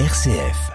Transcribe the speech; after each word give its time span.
RCF. 0.00 0.72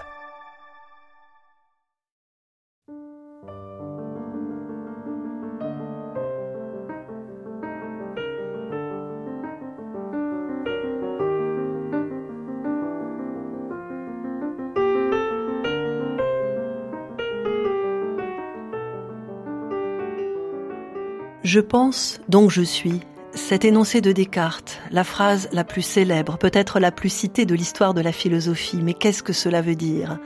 Je 21.42 21.60
pense, 21.60 22.22
donc 22.30 22.50
je 22.50 22.62
suis. 22.62 23.02
Cet 23.48 23.64
énoncé 23.64 24.00
de 24.00 24.12
Descartes, 24.12 24.78
la 24.92 25.02
phrase 25.02 25.48
la 25.50 25.64
plus 25.64 25.82
célèbre, 25.82 26.38
peut-être 26.38 26.78
la 26.78 26.92
plus 26.92 27.08
citée 27.08 27.46
de 27.46 27.56
l'histoire 27.56 27.94
de 27.94 28.00
la 28.00 28.12
philosophie, 28.12 28.78
mais 28.80 28.94
qu'est-ce 28.94 29.24
que 29.24 29.32
cela 29.32 29.60
veut 29.60 29.74
dire? 29.74 30.20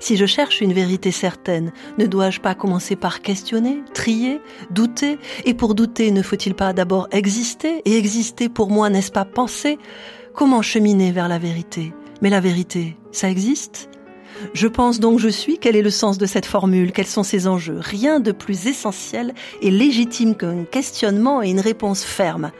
Si 0.00 0.16
je 0.16 0.24
cherche 0.24 0.62
une 0.62 0.72
vérité 0.72 1.10
certaine, 1.10 1.72
ne 1.98 2.06
dois-je 2.06 2.40
pas 2.40 2.54
commencer 2.54 2.96
par 2.96 3.20
questionner, 3.20 3.82
trier, 3.92 4.40
douter? 4.70 5.18
Et 5.44 5.52
pour 5.52 5.74
douter, 5.74 6.10
ne 6.10 6.22
faut-il 6.22 6.54
pas 6.54 6.72
d'abord 6.72 7.06
exister? 7.12 7.82
Et 7.84 7.98
exister 7.98 8.48
pour 8.48 8.70
moi, 8.70 8.88
n'est-ce 8.88 9.12
pas 9.12 9.26
penser? 9.26 9.78
Comment 10.32 10.62
cheminer 10.62 11.12
vers 11.12 11.28
la 11.28 11.38
vérité? 11.38 11.92
Mais 12.22 12.30
la 12.30 12.40
vérité, 12.40 12.96
ça 13.12 13.28
existe? 13.28 13.89
Je 14.54 14.68
pense 14.68 15.00
donc 15.00 15.18
je 15.18 15.28
suis. 15.28 15.58
Quel 15.58 15.76
est 15.76 15.82
le 15.82 15.90
sens 15.90 16.18
de 16.18 16.26
cette 16.26 16.46
formule? 16.46 16.92
Quels 16.92 17.06
sont 17.06 17.22
ses 17.22 17.46
enjeux? 17.46 17.78
Rien 17.80 18.20
de 18.20 18.32
plus 18.32 18.66
essentiel 18.66 19.34
et 19.62 19.70
légitime 19.70 20.34
qu'un 20.34 20.64
questionnement 20.64 21.42
et 21.42 21.50
une 21.50 21.60
réponse 21.60 22.02
ferme. 22.02 22.50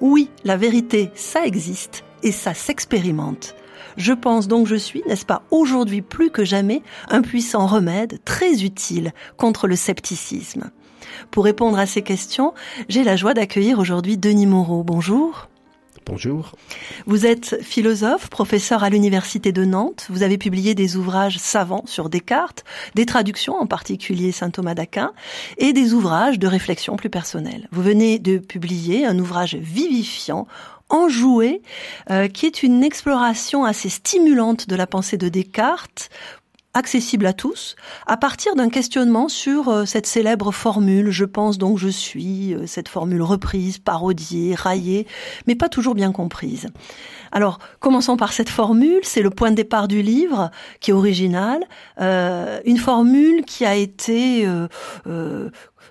Oui, 0.00 0.30
la 0.44 0.56
vérité, 0.56 1.10
ça 1.14 1.44
existe 1.44 2.04
et 2.22 2.32
ça 2.32 2.54
s'expérimente. 2.54 3.54
Je 3.96 4.12
pense 4.12 4.48
donc 4.48 4.66
je 4.66 4.76
suis, 4.76 5.02
n'est-ce 5.06 5.26
pas, 5.26 5.42
aujourd'hui 5.50 6.00
plus 6.00 6.30
que 6.30 6.44
jamais, 6.44 6.82
un 7.08 7.22
puissant 7.22 7.66
remède 7.66 8.20
très 8.24 8.62
utile 8.62 9.12
contre 9.36 9.66
le 9.66 9.76
scepticisme. 9.76 10.70
Pour 11.30 11.44
répondre 11.44 11.78
à 11.78 11.86
ces 11.86 12.02
questions, 12.02 12.54
j'ai 12.88 13.04
la 13.04 13.16
joie 13.16 13.34
d'accueillir 13.34 13.78
aujourd'hui 13.78 14.16
Denis 14.16 14.46
Moreau. 14.46 14.84
Bonjour. 14.84 15.49
Bonjour. 16.10 16.56
Vous 17.06 17.24
êtes 17.24 17.62
philosophe, 17.62 18.30
professeur 18.30 18.82
à 18.82 18.90
l'Université 18.90 19.52
de 19.52 19.64
Nantes. 19.64 20.08
Vous 20.10 20.24
avez 20.24 20.38
publié 20.38 20.74
des 20.74 20.96
ouvrages 20.96 21.38
savants 21.38 21.84
sur 21.86 22.08
Descartes, 22.08 22.64
des 22.96 23.06
traductions, 23.06 23.54
en 23.54 23.66
particulier 23.66 24.32
Saint 24.32 24.50
Thomas 24.50 24.74
d'Aquin, 24.74 25.12
et 25.56 25.72
des 25.72 25.94
ouvrages 25.94 26.40
de 26.40 26.48
réflexion 26.48 26.96
plus 26.96 27.10
personnelle. 27.10 27.68
Vous 27.70 27.82
venez 27.82 28.18
de 28.18 28.38
publier 28.38 29.06
un 29.06 29.20
ouvrage 29.20 29.54
vivifiant 29.54 30.48
enjoué, 30.88 31.62
euh, 32.10 32.26
qui 32.26 32.46
est 32.46 32.64
une 32.64 32.82
exploration 32.82 33.64
assez 33.64 33.88
stimulante 33.88 34.68
de 34.68 34.74
la 34.74 34.88
pensée 34.88 35.16
de 35.16 35.28
Descartes 35.28 36.10
accessible 36.72 37.26
à 37.26 37.32
tous, 37.32 37.74
à 38.06 38.16
partir 38.16 38.54
d'un 38.54 38.68
questionnement 38.68 39.28
sur 39.28 39.68
euh, 39.68 39.84
cette 39.84 40.06
célèbre 40.06 40.52
formule 40.52 41.10
je 41.10 41.24
pense 41.24 41.58
donc 41.58 41.78
je 41.78 41.88
suis, 41.88 42.54
euh, 42.54 42.66
cette 42.66 42.88
formule 42.88 43.22
reprise, 43.22 43.78
parodiée, 43.78 44.54
raillée, 44.54 45.06
mais 45.46 45.56
pas 45.56 45.68
toujours 45.68 45.94
bien 45.94 46.12
comprise. 46.12 46.68
Alors, 47.32 47.58
commençons 47.80 48.16
par 48.16 48.32
cette 48.32 48.48
formule, 48.48 49.00
c'est 49.02 49.22
le 49.22 49.30
point 49.30 49.50
de 49.50 49.56
départ 49.56 49.88
du 49.88 50.02
livre, 50.02 50.50
qui 50.80 50.90
est 50.90 50.94
original, 50.94 51.64
euh, 52.00 52.60
une 52.64 52.78
formule 52.78 53.44
qui 53.44 53.64
a 53.64 53.76
été, 53.76 54.48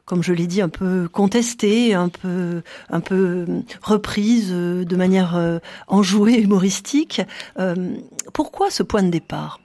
comme 0.05 0.21
je 0.21 0.33
l'ai 0.33 0.47
dit, 0.47 0.61
un 0.61 0.67
peu 0.67 1.07
contestée, 1.09 1.93
un 1.93 2.09
peu, 2.09 2.61
un 2.89 2.99
peu 2.99 3.45
reprise 3.81 4.51
de 4.51 4.95
manière 4.97 5.59
enjouée, 5.87 6.41
humoristique. 6.41 7.21
pourquoi 8.33 8.69
ce 8.69 8.83
point 8.83 9.03
de 9.03 9.09
départ? 9.09 9.59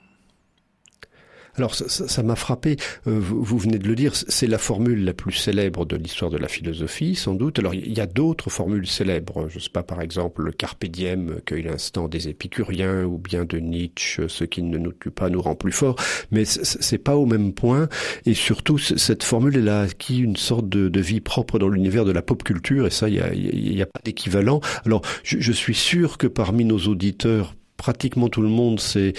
Alors 1.57 1.75
ça 1.75 2.23
m'a 2.23 2.37
frappé, 2.37 2.77
euh, 3.07 3.19
vous, 3.21 3.59
venez 3.59 3.79
de 3.79 3.87
le 3.87 3.95
dire, 3.95 4.13
c'est 4.15 4.47
la 4.47 4.59
formule 4.59 5.05
la 5.05 5.15
plus 5.15 5.33
célèbre 5.33 5.85
de 5.85 5.97
l'histoire 5.97 6.31
de 6.31 6.37
la 6.37 6.49
philosophie, 6.49 7.15
sans 7.15 7.35
doute. 7.35 7.59
Alors 7.59 7.75
il 7.75 7.93
y 7.93 8.01
a 8.01 8.07
d'autres 8.07 8.51
formules 8.51 8.87
célèbres, 8.87 9.49
je 9.49 9.59
sais 9.59 9.71
pas, 9.71 9.83
par 9.83 10.01
exemple, 10.01 10.43
le 10.43 10.53
carpe 10.53 10.85
diem, 10.85 11.41
cueille 11.45 11.63
l'instant 11.63 12.09
des 12.09 12.29
épicuriens, 12.29 13.05
ou 13.05 13.19
bien 13.19 13.45
de 13.45 13.59
Nietzsche, 13.59 14.27
ce 14.29 14.45
qui 14.45 14.63
ne 14.63 14.79
nous 14.79 14.93
tue 14.93 15.11
pas 15.11 15.31
nous 15.31 15.41
rend 15.41 15.55
plus 15.55 15.73
fort, 15.73 15.97
mais 16.31 16.45
c'est 16.45 16.99
pas 16.99 17.17
au 17.17 17.27
même 17.27 17.53
point, 17.53 17.89
et 18.27 18.35
surtout 18.35 18.79
cette 18.79 19.23
formule, 19.23 19.57
elle 19.57 19.69
a 19.69 19.83
acquis 19.83 20.19
une 20.19 20.37
sorte 20.37 20.69
de, 20.69 21.01
vie 21.05 21.21
propre 21.21 21.59
dans 21.59 21.69
l'univers 21.69 22.05
de 22.05 22.13
la 22.13 22.23
pop 22.23 22.43
culture, 22.43 22.87
et 22.87 22.91
ça, 22.91 23.09
il 23.09 23.15
n'y 23.15 23.81
a, 23.81 23.85
a, 23.85 23.87
pas 23.87 24.01
d'équivalent. 24.05 24.61
Alors 24.87 25.03
je, 25.23 25.39
je 25.39 25.53
suis 25.53 25.75
sûr 25.75 26.19
que 26.19 26.27
parmi 26.27 26.65
nos 26.65 26.79
auditeurs, 26.79 27.55
pratiquement 27.77 28.29
tout 28.29 28.41
le 28.41 28.49
monde 28.49 28.81
sait 28.81 29.13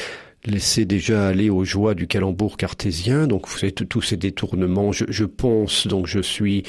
laisser 0.47 0.85
déjà 0.85 1.28
aller 1.28 1.50
aux 1.50 1.63
joies 1.63 1.95
du 1.95 2.07
calembour 2.07 2.57
cartésien. 2.57 3.28
Donc 3.28 3.47
vous 3.47 3.57
savez 3.57 3.72
tous 3.72 4.01
ces 4.01 4.17
détournements. 4.17 4.91
Je, 4.91 5.06
je 5.09 5.25
pense 5.25 5.88
donc 5.88 6.07
je 6.07 6.19
suis 6.19 6.63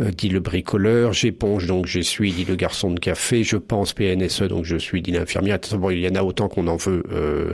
euh, 0.00 0.10
dit 0.10 0.28
le 0.28 0.40
bricoleur. 0.40 1.12
J'éponge 1.12 1.66
donc 1.66 1.86
je 1.86 2.00
suis 2.00 2.32
dit 2.32 2.44
le 2.44 2.56
garçon 2.56 2.90
de 2.90 3.00
café. 3.00 3.44
Je 3.44 3.56
pense 3.56 3.92
PNSE 3.92 4.42
donc 4.42 4.64
je 4.64 4.76
suis 4.76 5.02
dit 5.02 5.12
l'infirmière. 5.12 5.58
Il 5.90 6.00
y 6.00 6.08
en 6.08 6.14
a 6.14 6.22
autant 6.22 6.48
qu'on 6.48 6.66
en 6.66 6.76
veut. 6.76 7.02
Euh, 7.12 7.52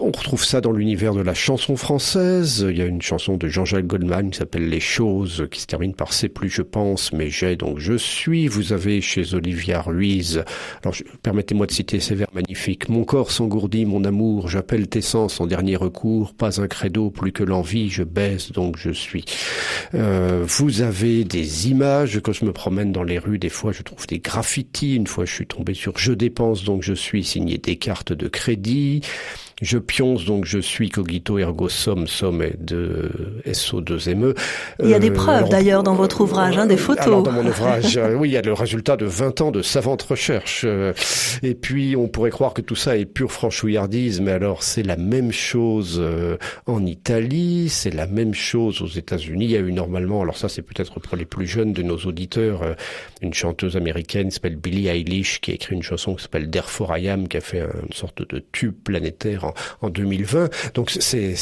on 0.00 0.10
retrouve 0.10 0.44
ça 0.44 0.60
dans 0.60 0.72
l'univers 0.72 1.14
de 1.14 1.20
la 1.20 1.34
chanson 1.34 1.76
française. 1.76 2.66
Il 2.68 2.76
y 2.76 2.82
a 2.82 2.86
une 2.86 3.02
chanson 3.02 3.36
de 3.36 3.48
Jean-Jacques 3.48 3.86
Goldman 3.86 4.30
qui 4.30 4.38
s'appelle 4.38 4.68
Les 4.68 4.80
choses 4.80 5.46
qui 5.50 5.60
se 5.60 5.66
termine 5.66 5.94
par 5.94 6.12
c'est 6.12 6.28
plus 6.28 6.48
je 6.48 6.62
pense 6.62 7.12
mais 7.12 7.30
j'ai 7.30 7.56
donc 7.56 7.78
je 7.78 7.94
suis. 7.94 8.48
Vous 8.48 8.72
avez 8.72 9.00
chez 9.00 9.34
Olivia 9.34 9.80
Ruiz. 9.80 10.42
Alors 10.82 10.94
permettez-moi 11.22 11.66
de 11.66 11.72
citer 11.72 12.00
ces 12.00 12.14
vers 12.14 12.28
magnifiques. 12.34 12.88
Mon 12.88 13.04
corps 13.04 13.30
s'engourdit, 13.30 13.84
mon 13.84 14.04
amour. 14.04 14.48
J'appelle 14.48 14.88
en 15.40 15.46
dernier 15.46 15.76
recours, 15.76 16.34
pas 16.34 16.60
un 16.60 16.66
credo 16.66 17.10
plus 17.10 17.32
que 17.32 17.42
l'envie, 17.42 17.90
je 17.90 18.02
baisse 18.02 18.52
donc 18.52 18.76
je 18.78 18.90
suis. 18.90 19.24
Euh, 19.94 20.44
vous 20.46 20.82
avez 20.82 21.24
des 21.24 21.68
images, 21.68 22.20
quand 22.22 22.32
je 22.32 22.44
me 22.44 22.52
promène 22.52 22.92
dans 22.92 23.02
les 23.02 23.18
rues, 23.18 23.38
des 23.38 23.48
fois 23.48 23.72
je 23.72 23.82
trouve 23.82 24.06
des 24.06 24.18
graffitis, 24.18 24.96
une 24.96 25.06
fois 25.06 25.24
je 25.24 25.34
suis 25.34 25.46
tombé 25.46 25.74
sur 25.74 25.98
je 25.98 26.12
dépense 26.12 26.64
donc 26.64 26.82
je 26.82 26.94
suis 26.94 27.24
signé 27.24 27.58
des 27.58 27.76
cartes 27.76 28.12
de 28.12 28.28
crédit. 28.28 29.02
Je 29.60 29.78
pionce, 29.78 30.24
donc 30.24 30.44
je 30.44 30.60
suis 30.60 30.88
cogito 30.88 31.36
ergo 31.38 31.68
sum, 31.68 32.06
somme 32.06 32.44
de 32.60 33.10
SO2ME. 33.44 34.36
Il 34.80 34.88
y 34.88 34.94
a 34.94 35.00
des 35.00 35.10
euh, 35.10 35.14
preuves 35.14 35.48
d'ailleurs 35.48 35.82
dans 35.82 35.94
votre 35.94 36.20
ouvrage, 36.20 36.56
hein, 36.58 36.66
des 36.66 36.76
photos. 36.76 37.04
Alors, 37.04 37.22
dans 37.24 37.32
mon 37.32 37.46
ouvrage, 37.48 37.96
euh, 37.96 38.14
oui, 38.14 38.28
il 38.28 38.32
y 38.32 38.36
a 38.36 38.42
le 38.42 38.52
résultat 38.52 38.96
de 38.96 39.04
20 39.04 39.40
ans 39.40 39.50
de 39.50 39.62
savante 39.62 40.02
recherche. 40.02 40.62
Euh, 40.64 40.92
et 41.42 41.54
puis, 41.54 41.96
on 41.96 42.06
pourrait 42.06 42.30
croire 42.30 42.54
que 42.54 42.62
tout 42.62 42.76
ça 42.76 42.96
est 42.96 43.04
pure 43.04 43.32
franchouillardise, 43.32 44.20
mais 44.20 44.30
alors 44.30 44.62
c'est 44.62 44.84
la 44.84 44.96
même 44.96 45.32
chose 45.32 46.00
en 46.66 46.86
Italie, 46.86 47.68
c'est 47.68 47.94
la 47.94 48.06
même 48.06 48.34
chose 48.34 48.80
aux 48.80 48.86
États-Unis. 48.86 49.46
Il 49.46 49.50
y 49.50 49.56
a 49.56 49.60
eu 49.60 49.72
normalement, 49.72 50.22
alors 50.22 50.36
ça 50.36 50.48
c'est 50.48 50.62
peut-être 50.62 51.00
pour 51.00 51.16
les 51.16 51.24
plus 51.24 51.46
jeunes 51.46 51.72
de 51.72 51.82
nos 51.82 51.96
auditeurs, 51.96 52.76
une 53.22 53.34
chanteuse 53.34 53.76
américaine 53.76 54.28
qui 54.28 54.34
s'appelle 54.34 54.56
Billie 54.56 54.86
Eilish, 54.88 55.40
qui 55.40 55.50
a 55.50 55.54
écrit 55.54 55.74
une 55.74 55.82
chanson 55.82 56.14
qui 56.14 56.22
s'appelle 56.22 56.48
Therefore 56.48 56.96
I 56.96 57.08
Am, 57.08 57.28
qui 57.28 57.36
a 57.36 57.40
fait 57.40 57.60
une 57.60 57.92
sorte 57.92 58.22
de 58.28 58.44
tube 58.52 58.74
planétaire 58.84 59.47
en, 59.82 59.90
2020. 59.90 60.74
Donc 60.74 60.90
c'est 60.90 61.34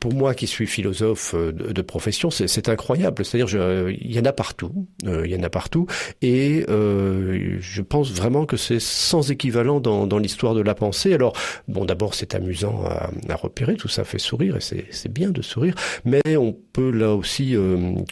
pour 0.00 0.12
moi 0.12 0.34
qui 0.34 0.46
suis 0.46 0.66
philosophe 0.66 1.34
euh, 1.34 1.52
de, 1.52 1.82
profession, 1.82 2.30
c'est 2.30 2.68
incroyable. 2.68 3.24
C'est-à-dire 3.24 3.88
il 3.90 4.12
y 4.12 4.18
en 4.18 4.24
a 4.24 4.32
partout, 4.32 4.86
euh, 5.06 5.22
il 5.26 5.32
y 5.32 5.36
en 5.36 5.42
a 5.42 5.50
partout, 5.50 5.86
et 6.22 6.64
euh, 6.68 7.56
je 7.60 7.82
pense 7.82 8.12
vraiment 8.12 8.46
que 8.46 8.56
c'est 8.56 8.80
sans 8.80 9.30
équivalent 9.30 9.80
dans, 9.80 10.06
dans 10.06 10.18
l'histoire 10.18 10.54
de 10.54 10.62
la 10.62 10.74
pensée. 10.74 11.14
Alors 11.14 11.34
bon, 11.68 11.84
d'abord 11.84 12.14
c'est 12.14 12.34
amusant 12.34 12.84
à, 12.84 13.10
à, 13.28 13.36
repérer, 13.36 13.76
tout 13.76 13.88
ça 13.88 14.04
fait 14.04 14.18
sourire 14.18 14.56
et 14.56 14.60
c'est 14.60 15.12
bien 15.12 15.30
de 15.30 15.42
sourire, 15.42 15.74
mais 16.04 16.22
on 16.36 16.52
peut 16.72 16.90
là 16.90 17.14
aussi, 17.14 17.56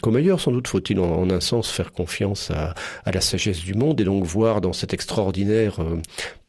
comme 0.01 0.15
ailleurs, 0.15 0.39
sans 0.39 0.51
doute 0.51 0.67
faut-il 0.67 0.99
en, 0.99 1.05
en, 1.05 1.29
un 1.29 1.41
sens 1.41 1.69
faire 1.69 1.91
confiance 1.91 2.51
à, 2.51 2.73
à, 3.05 3.11
la 3.11 3.21
sagesse 3.21 3.61
du 3.61 3.73
monde 3.73 3.99
et 4.01 4.03
donc 4.03 4.23
voir 4.23 4.61
dans 4.61 4.73
cet 4.73 4.93
extraordinaire 4.93 5.79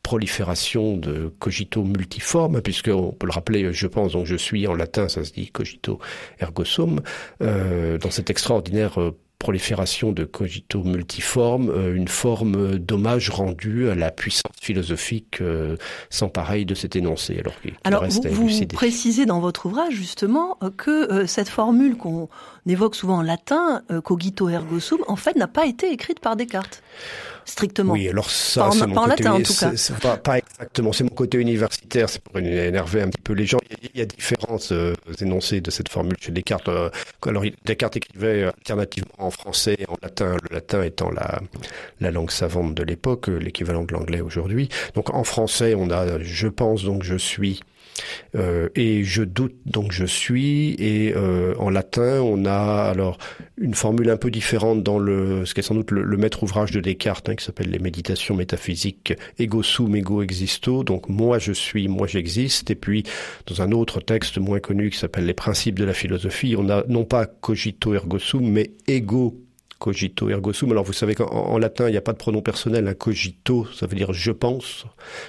prolifération 0.04 0.98
de 0.98 1.32
cogito 1.40 1.82
multiforme, 1.82 2.60
puisque 2.60 2.90
on 2.94 3.10
peut 3.10 3.26
le 3.26 3.32
rappeler, 3.32 3.72
je 3.72 3.86
pense, 3.88 4.12
donc 4.12 4.26
je 4.26 4.36
suis 4.36 4.68
en 4.68 4.74
latin, 4.74 5.08
ça 5.08 5.24
se 5.24 5.32
dit 5.32 5.48
cogito 5.48 5.98
ergo 6.38 6.64
sum, 6.64 7.00
euh, 7.42 7.96
dans 7.96 8.10
cette 8.10 8.28
extraordinaire 8.28 9.00
euh, 9.00 9.18
prolifération 9.38 10.12
de 10.12 10.24
cogito 10.24 10.84
multiforme, 10.84 11.70
euh, 11.70 11.94
une 11.94 12.08
forme 12.08 12.78
d'hommage 12.78 13.30
rendu 13.30 13.88
à 13.88 13.94
la 13.94 14.10
puissance 14.10 14.52
philosophique 14.60 15.42
sans 16.10 16.28
pareil 16.28 16.66
de 16.66 16.74
cet 16.74 16.96
énoncé. 16.96 17.40
Alors, 17.40 17.54
alors 17.84 18.04
vous, 18.30 18.48
vous 18.48 18.66
précisez 18.66 19.24
dans 19.24 19.40
votre 19.40 19.66
ouvrage 19.66 19.94
justement 19.94 20.58
que 20.76 21.26
cette 21.26 21.48
formule 21.48 21.96
qu'on 21.96 22.28
évoque 22.66 22.94
souvent 22.94 23.18
en 23.18 23.22
latin, 23.22 23.82
cogito 24.04 24.50
ergo 24.50 24.80
sum, 24.80 24.98
en 25.08 25.16
fait 25.16 25.34
n'a 25.36 25.48
pas 25.48 25.66
été 25.66 25.90
écrite 25.90 26.20
par 26.20 26.36
Descartes 26.36 26.82
strictement. 27.44 27.92
Oui, 27.92 28.08
alors 28.08 28.30
ça, 28.30 28.70
c'est 28.72 28.86
mon 28.86 28.94
côté, 28.94 29.28
en 29.28 29.40
tout 29.40 29.54
cas. 29.54 29.72
Pas, 30.00 30.16
pas, 30.16 30.38
exactement, 30.38 30.92
c'est 30.92 31.04
mon 31.04 31.10
côté 31.10 31.38
universitaire, 31.38 32.08
c'est 32.08 32.22
pour 32.22 32.38
énerver 32.38 33.02
un 33.02 33.08
petit 33.08 33.20
peu 33.22 33.32
les 33.32 33.46
gens. 33.46 33.58
Il 33.82 33.98
y 33.98 34.02
a, 34.02 34.06
différents 34.06 34.58
euh, 34.72 34.94
énoncés 35.20 35.60
de 35.60 35.70
cette 35.70 35.88
formule 35.88 36.16
chez 36.20 36.32
Descartes. 36.32 36.68
Euh, 36.68 36.90
alors, 37.26 37.44
Descartes 37.64 37.96
écrivait 37.96 38.44
alternativement 38.44 39.14
en 39.18 39.30
français 39.30 39.76
et 39.78 39.86
en 39.88 39.96
latin, 40.02 40.36
le 40.48 40.54
latin 40.54 40.82
étant 40.82 41.10
la, 41.10 41.40
la 42.00 42.10
langue 42.10 42.30
savante 42.30 42.74
de 42.74 42.82
l'époque, 42.82 43.28
l'équivalent 43.28 43.84
de 43.84 43.92
l'anglais 43.92 44.20
aujourd'hui. 44.20 44.68
Donc, 44.94 45.10
en 45.10 45.24
français, 45.24 45.74
on 45.76 45.90
a 45.90 46.18
je 46.20 46.48
pense, 46.48 46.84
donc 46.84 47.02
je 47.02 47.16
suis 47.16 47.60
Euh, 48.36 48.68
et 48.74 49.04
je 49.04 49.22
doute, 49.22 49.54
donc 49.66 49.92
je 49.92 50.04
suis. 50.04 50.74
Et 50.78 51.12
euh, 51.14 51.54
en 51.58 51.70
latin, 51.70 52.20
on 52.22 52.44
a 52.44 52.88
alors 52.90 53.18
une 53.58 53.74
formule 53.74 54.10
un 54.10 54.16
peu 54.16 54.30
différente 54.30 54.82
dans 54.82 54.98
le, 54.98 55.44
ce 55.44 55.54
qui 55.54 55.60
est 55.60 55.62
sans 55.62 55.74
doute 55.74 55.90
le, 55.90 56.16
maître 56.16 56.42
ouvrage 56.42 56.70
de 56.72 56.80
Descartes, 56.80 57.28
hein, 57.28 57.34
qui 57.36 57.44
s'appelle 57.44 57.70
les 57.70 57.78
Méditations 57.78 58.34
métaphysiques, 58.34 59.14
ego 59.38 59.62
sum, 59.62 59.94
ego 59.94 60.22
existo. 60.22 60.84
Donc 60.84 61.08
moi 61.08 61.38
je 61.38 61.52
suis, 61.52 61.88
moi 61.88 62.06
j'existe. 62.06 62.70
Et 62.70 62.74
puis 62.74 63.04
dans 63.46 63.62
un 63.62 63.72
autre 63.72 64.00
texte 64.00 64.38
moins 64.38 64.60
connu 64.60 64.90
qui 64.90 64.98
s'appelle 64.98 65.26
les 65.26 65.34
Principes 65.34 65.78
de 65.78 65.84
la 65.84 65.94
philosophie, 65.94 66.56
on 66.58 66.68
a 66.70 66.84
non 66.88 67.04
pas 67.04 67.26
cogito 67.26 67.94
ergo 67.94 68.18
sum, 68.18 68.48
mais 68.48 68.70
ego 68.86 69.43
cogito 69.84 70.30
ergo 70.30 70.54
sum. 70.54 70.72
Alors 70.72 70.84
vous 70.84 70.94
savez 70.94 71.14
qu'en 71.14 71.58
latin, 71.58 71.88
il 71.88 71.90
n'y 71.90 71.98
a 71.98 72.00
pas 72.00 72.14
de 72.14 72.16
pronom 72.16 72.40
personnel. 72.40 72.88
Un 72.88 72.94
cogito, 72.94 73.66
ça 73.74 73.86
veut 73.86 73.94
dire 73.94 74.14
je 74.14 74.32
pense. 74.32 74.86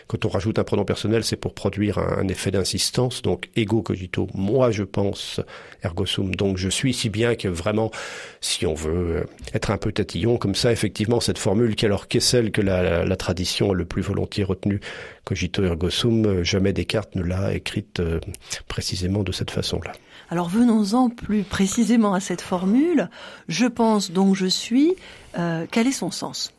Quand 0.07 0.23
on 0.23 0.29
rajoute 0.29 0.59
un 0.59 0.63
pronom 0.63 0.85
personnel, 0.85 1.25
c'est 1.25 1.35
pour 1.35 1.53
produire 1.53 1.99
un, 1.99 2.25
effet 2.29 2.51
d'insistance. 2.51 3.21
Donc 3.21 3.49
ego 3.57 3.81
cogito, 3.81 4.29
moi 4.33 4.71
je 4.71 4.83
pense, 4.83 5.41
ergo 5.83 6.05
sum. 6.05 6.33
Donc 6.35 6.55
je 6.55 6.69
suis 6.69 6.93
si 6.93 7.09
bien 7.09 7.35
que 7.35 7.49
vraiment, 7.49 7.91
si 8.39 8.65
on 8.65 8.75
veut 8.75 9.17
euh, 9.17 9.23
être 9.53 9.71
un 9.71 9.77
peu 9.77 9.91
tatillon 9.91 10.37
comme 10.37 10.55
ça, 10.55 10.71
effectivement, 10.71 11.19
cette 11.19 11.37
formule 11.37 11.75
qui 11.75 11.85
alors 11.85 12.07
qu'est 12.07 12.21
celle 12.21 12.51
que 12.51 12.61
la, 12.61 13.03
la, 13.03 13.15
tradition 13.17 13.71
a 13.71 13.73
le 13.73 13.83
plus 13.83 14.01
volontiers 14.01 14.45
retenue, 14.45 14.79
cogito 15.25 15.65
ergo 15.65 15.89
sum, 15.89 16.25
euh, 16.25 16.43
jamais 16.45 16.71
Descartes 16.71 17.15
ne 17.15 17.23
l'a 17.23 17.53
écrite 17.53 17.99
euh, 17.99 18.21
précisément 18.69 19.23
de 19.23 19.33
cette 19.33 19.51
façon-là. 19.51 19.91
Alors 20.29 20.49
venons-en 20.49 21.09
plus 21.09 21.43
précisément 21.43 22.13
à 22.13 22.19
cette 22.19 22.41
formule. 22.41 23.09
Je 23.47 23.65
pense 23.65 24.11
donc 24.11 24.35
je 24.35 24.47
suis. 24.47 24.95
Euh, 25.37 25.65
quel 25.69 25.87
est 25.87 25.91
son 25.91 26.11
sens? 26.11 26.51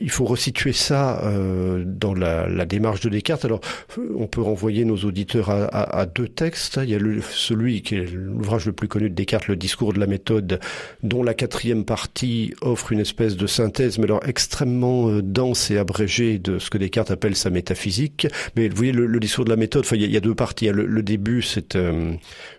Il 0.00 0.10
faut 0.10 0.24
resituer 0.24 0.72
ça 0.72 1.20
euh, 1.24 1.84
dans 1.86 2.14
la, 2.14 2.48
la, 2.48 2.64
démarche 2.64 3.00
de 3.00 3.08
Descartes. 3.08 3.44
Alors, 3.44 3.60
on 4.16 4.26
peut 4.26 4.40
renvoyer 4.40 4.84
nos 4.84 4.96
auditeurs 4.96 5.50
à, 5.50 5.64
à, 5.64 6.00
à 6.00 6.06
deux 6.06 6.28
textes. 6.28 6.80
Il 6.82 6.90
y 6.90 6.94
a 6.94 6.98
le, 6.98 7.20
celui 7.20 7.82
qui 7.82 7.96
est 7.96 8.10
l'ouvrage 8.12 8.66
le 8.66 8.72
plus 8.72 8.88
connu 8.88 9.10
de 9.10 9.14
Descartes, 9.14 9.48
le 9.48 9.56
discours 9.56 9.92
de 9.92 10.00
la 10.00 10.06
méthode, 10.06 10.60
dont 11.02 11.22
la 11.22 11.34
quatrième 11.34 11.84
partie 11.84 12.54
offre 12.62 12.92
une 12.92 13.00
espèce 13.00 13.36
de 13.36 13.46
synthèse, 13.46 13.98
mais 13.98 14.04
alors 14.04 14.26
extrêmement 14.26 15.08
euh, 15.08 15.22
dense 15.22 15.70
et 15.70 15.78
abrégée 15.78 16.38
de 16.38 16.58
ce 16.58 16.70
que 16.70 16.78
Descartes 16.78 17.10
appelle 17.10 17.36
sa 17.36 17.50
métaphysique. 17.50 18.26
Mais 18.56 18.68
vous 18.68 18.76
voyez, 18.76 18.92
le, 18.92 19.06
le 19.06 19.20
discours 19.20 19.44
de 19.44 19.50
la 19.50 19.56
méthode, 19.56 19.84
enfin, 19.84 19.96
il, 19.96 20.02
y 20.02 20.04
a, 20.04 20.08
il 20.08 20.14
y 20.14 20.16
a 20.16 20.20
deux 20.20 20.34
parties. 20.34 20.68
Le, 20.68 20.86
le 20.86 21.02
début, 21.02 21.42
c'est 21.42 21.76
euh, 21.76 22.12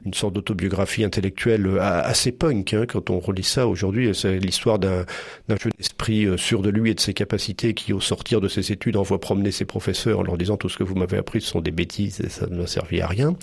une 0.05 0.13
sorte 0.13 0.33
d'autobiographie 0.33 1.03
intellectuelle 1.03 1.65
euh, 1.65 1.79
assez 1.81 2.31
punk. 2.31 2.73
Hein, 2.73 2.85
quand 2.87 3.09
on 3.09 3.19
relit 3.19 3.43
ça 3.43 3.67
aujourd'hui, 3.67 4.13
c'est 4.13 4.37
l'histoire 4.37 4.79
d'un 4.79 5.05
jeune 5.49 5.71
esprit 5.79 6.27
sûr 6.37 6.61
de 6.61 6.69
lui 6.69 6.91
et 6.91 6.93
de 6.93 6.99
ses 6.99 7.13
capacités 7.13 7.30
qui, 7.37 7.93
au 7.93 7.99
sortir 7.99 8.41
de 8.41 8.47
ses 8.47 8.71
études, 8.71 8.97
envoie 8.97 9.19
promener 9.19 9.51
ses 9.51 9.65
professeurs 9.65 10.19
en 10.19 10.23
leur 10.23 10.37
disant 10.37 10.57
tout 10.57 10.69
ce 10.69 10.77
que 10.77 10.83
vous 10.83 10.95
m'avez 10.95 11.17
appris 11.17 11.41
ce 11.41 11.47
sont 11.47 11.61
des 11.61 11.71
bêtises 11.71 12.21
et 12.21 12.29
ça 12.29 12.47
ne 12.47 12.57
m'a 12.57 12.67
servi 12.67 13.01
à 13.01 13.07
rien. 13.07 13.35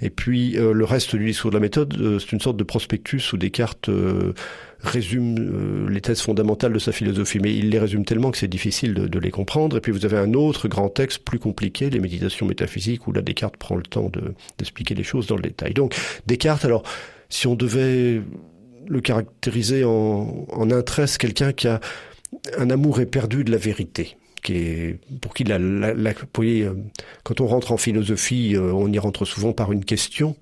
Et 0.00 0.10
puis 0.10 0.56
euh, 0.56 0.72
le 0.72 0.84
reste 0.84 1.16
du 1.16 1.26
discours 1.26 1.50
de 1.50 1.56
la 1.56 1.60
méthode, 1.60 1.96
euh, 2.00 2.18
c'est 2.18 2.32
une 2.32 2.40
sorte 2.40 2.56
de 2.56 2.64
prospectus 2.64 3.32
où 3.32 3.36
Descartes 3.36 3.88
euh, 3.88 4.32
résume 4.80 5.88
les 5.88 6.00
thèses 6.00 6.20
fondamentales 6.20 6.72
de 6.72 6.78
sa 6.78 6.92
philosophie, 6.92 7.38
mais 7.40 7.54
il 7.54 7.70
les 7.70 7.78
résume 7.78 8.04
tellement 8.04 8.30
que 8.30 8.38
c'est 8.38 8.48
difficile 8.48 8.94
de, 8.94 9.18
les 9.18 9.30
comprendre. 9.30 9.78
Et 9.78 9.80
puis 9.80 9.92
vous 9.92 10.04
avez 10.04 10.18
un 10.18 10.34
autre 10.34 10.68
grand 10.68 10.90
texte 10.90 11.24
plus 11.24 11.38
compliqué, 11.38 11.88
les 11.88 12.00
méditations 12.00 12.44
métaphysiques, 12.44 13.06
où 13.06 13.12
là 13.12 13.22
Descartes 13.22 13.56
prend 13.56 13.76
le 13.76 13.82
temps 13.82 14.10
d'expliquer 14.58 14.94
les 14.94 15.04
choses 15.04 15.26
dans 15.26 15.36
le 15.36 15.42
détail. 15.42 15.72
Donc 15.72 15.96
Descartes, 16.26 16.64
alors 16.66 16.82
si 17.30 17.46
on 17.46 17.54
devait 17.54 18.20
le 18.86 19.00
caractériser 19.00 19.84
en, 19.84 20.46
en 20.50 20.70
un 20.70 20.82
trait, 20.82 21.06
quelqu'un 21.18 21.52
qui 21.52 21.66
a 21.66 21.80
un 22.56 22.70
amour 22.70 23.00
éperdu 23.00 23.44
de 23.44 23.50
la 23.50 23.58
vérité. 23.58 24.16
Qui 24.42 24.56
est, 24.56 24.98
pour 25.22 25.32
qui 25.32 25.44
la, 25.44 25.58
la, 25.58 25.94
la 25.94 26.10
euh, 26.10 26.74
quand 27.22 27.40
on 27.40 27.46
rentre 27.46 27.72
en 27.72 27.78
philosophie, 27.78 28.54
euh, 28.54 28.72
on 28.74 28.92
y 28.92 28.98
rentre 28.98 29.24
souvent 29.24 29.52
par 29.52 29.72
une 29.72 29.84
question. 29.84 30.36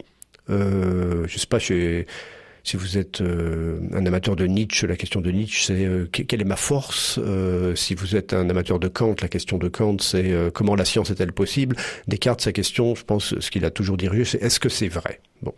Euh, 0.50 1.24
je 1.28 1.38
sais 1.38 1.46
pas, 1.46 1.60
chez, 1.60 2.06
si 2.64 2.76
vous 2.76 2.96
êtes 2.96 3.20
euh, 3.20 3.80
un 3.92 4.06
amateur 4.06 4.36
de 4.36 4.46
Nietzsche, 4.46 4.86
la 4.86 4.96
question 4.96 5.20
de 5.20 5.30
Nietzsche, 5.30 5.64
c'est 5.66 5.84
euh, 5.84 6.06
quelle 6.10 6.40
est 6.40 6.44
ma 6.44 6.56
force 6.56 7.18
euh, 7.22 7.74
Si 7.74 7.94
vous 7.94 8.14
êtes 8.14 8.32
un 8.32 8.48
amateur 8.48 8.78
de 8.78 8.88
Kant, 8.88 9.16
la 9.20 9.28
question 9.28 9.58
de 9.58 9.68
Kant, 9.68 9.96
c'est 10.00 10.32
comment 10.54 10.76
la 10.76 10.84
science 10.84 11.10
est-elle 11.10 11.32
possible? 11.32 11.76
Descartes, 12.06 12.40
sa 12.40 12.52
question, 12.52 12.94
je 12.94 13.04
pense, 13.04 13.38
ce 13.38 13.50
qu'il 13.50 13.64
a 13.64 13.70
toujours 13.70 13.96
dirigé, 13.96 14.24
c'est 14.24 14.42
est-ce 14.42 14.60
que 14.60 14.68
c'est 14.68 14.88
vrai? 14.88 15.20
Bon. 15.42 15.54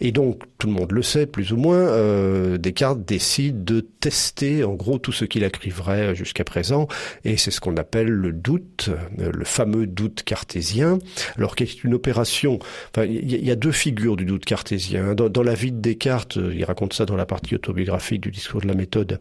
Et 0.00 0.12
donc, 0.12 0.44
tout 0.56 0.66
le 0.66 0.72
monde 0.72 0.92
le 0.92 1.02
sait, 1.02 1.26
plus 1.26 1.52
ou 1.52 1.58
moins, 1.58 2.56
Descartes 2.56 3.04
décide 3.04 3.64
de 3.64 3.80
tester, 3.80 4.64
en 4.64 4.72
gros, 4.72 4.98
tout 4.98 5.12
ce 5.12 5.26
qu'il 5.26 5.44
écrivait 5.44 6.14
jusqu'à 6.14 6.44
présent, 6.44 6.88
et 7.24 7.36
c'est 7.36 7.50
ce 7.50 7.60
qu'on 7.60 7.76
appelle 7.76 8.08
le 8.08 8.32
doute, 8.32 8.88
le 9.18 9.44
fameux 9.44 9.86
doute 9.86 10.22
cartésien. 10.22 10.98
Alors, 11.36 11.54
qu'est 11.54 11.84
une 11.84 11.92
opération? 11.92 12.58
Il 12.96 13.44
y, 13.44 13.50
a 13.50 13.56
deux 13.56 13.72
figures 13.72 14.16
du 14.16 14.24
doute 14.24 14.46
cartésien. 14.46 15.14
Dans 15.14 15.42
la 15.42 15.54
vie 15.54 15.72
de 15.72 15.80
Descartes, 15.80 16.38
il 16.54 16.64
raconte 16.64 16.92
ça 16.92 17.04
dans 17.06 17.16
la 17.16 17.26
partie 17.26 17.54
autobiographique 17.54 18.20
du 18.20 18.30
discours 18.30 18.60
de 18.60 18.68
la 18.68 18.74
méthode. 18.74 19.20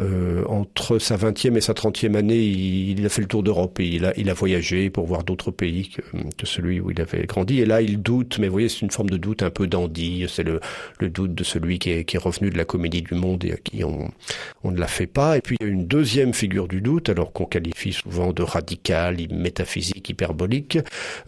Euh, 0.00 0.44
entre 0.46 0.98
sa 0.98 1.16
20e 1.16 1.56
et 1.56 1.60
sa 1.60 1.72
30e 1.72 2.14
année, 2.14 2.40
il, 2.40 3.04
a 3.04 3.08
fait 3.08 3.22
le 3.22 3.28
tour 3.28 3.42
d'Europe 3.42 3.80
et 3.80 3.86
il 4.16 4.30
a, 4.30 4.34
voyagé 4.34 4.90
pour 4.90 5.06
voir 5.06 5.24
d'autres 5.24 5.50
pays 5.50 5.90
que, 5.90 6.02
celui 6.46 6.80
où 6.80 6.90
il 6.90 7.00
avait 7.00 7.24
grandi. 7.26 7.60
Et 7.60 7.66
là, 7.66 7.80
il 7.80 8.02
doute, 8.02 8.38
mais 8.38 8.48
vous 8.48 8.52
voyez, 8.52 8.68
c'est 8.68 8.80
une 8.80 8.90
forme 8.90 9.10
de 9.10 9.16
doute 9.16 9.42
un 9.42 9.50
peu 9.50 9.66
dandy. 9.66 10.26
C'est 10.28 10.42
le, 10.42 10.60
doute 11.00 11.34
de 11.34 11.44
celui 11.44 11.78
qui 11.78 11.90
est, 11.90 12.04
qui 12.04 12.16
est, 12.16 12.18
revenu 12.18 12.50
de 12.50 12.56
la 12.56 12.64
comédie 12.64 13.02
du 13.02 13.14
monde 13.14 13.44
et 13.44 13.52
à 13.52 13.56
qui 13.56 13.84
on, 13.84 14.10
on 14.62 14.70
ne 14.70 14.78
la 14.78 14.86
fait 14.86 15.06
pas. 15.06 15.36
Et 15.36 15.40
puis, 15.40 15.56
il 15.60 15.66
y 15.66 15.68
a 15.68 15.72
une 15.72 15.86
deuxième 15.86 16.34
figure 16.34 16.68
du 16.68 16.80
doute, 16.80 17.08
alors 17.08 17.32
qu'on 17.32 17.46
qualifie 17.46 17.92
souvent 17.92 18.32
de 18.32 18.42
radical, 18.42 19.16
métaphysique, 19.30 20.08
hyperbolique. 20.08 20.78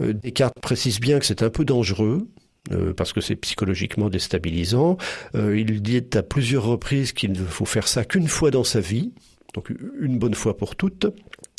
Euh, 0.00 0.12
Descartes 0.12 0.58
précise 0.60 1.00
bien 1.00 1.18
que 1.18 1.26
c'est 1.26 1.42
un 1.42 1.50
peu 1.50 1.64
dangereux 1.64 2.26
euh, 2.72 2.92
parce 2.92 3.12
que 3.12 3.20
c'est 3.20 3.36
psychologiquement 3.36 4.08
déstabilisant. 4.08 4.96
Euh, 5.34 5.58
il 5.58 5.82
dit 5.82 6.04
à 6.14 6.22
plusieurs 6.22 6.64
reprises 6.64 7.12
qu'il 7.12 7.32
ne 7.32 7.44
faut 7.44 7.64
faire 7.64 7.88
ça 7.88 8.04
qu'une 8.04 8.28
fois 8.28 8.50
dans 8.50 8.64
sa 8.64 8.80
vie, 8.80 9.12
donc 9.54 9.72
une 10.00 10.18
bonne 10.18 10.34
fois 10.34 10.56
pour 10.56 10.76
toutes. 10.76 11.06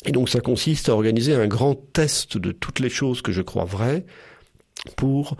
Et 0.04 0.12
donc 0.12 0.28
ça 0.28 0.40
consiste 0.40 0.88
à 0.88 0.94
organiser 0.94 1.34
un 1.34 1.46
grand 1.46 1.74
test 1.74 2.38
de 2.38 2.52
toutes 2.52 2.80
les 2.80 2.90
choses 2.90 3.22
que 3.22 3.32
je 3.32 3.42
crois 3.42 3.64
vraies 3.64 4.04
pour 4.96 5.36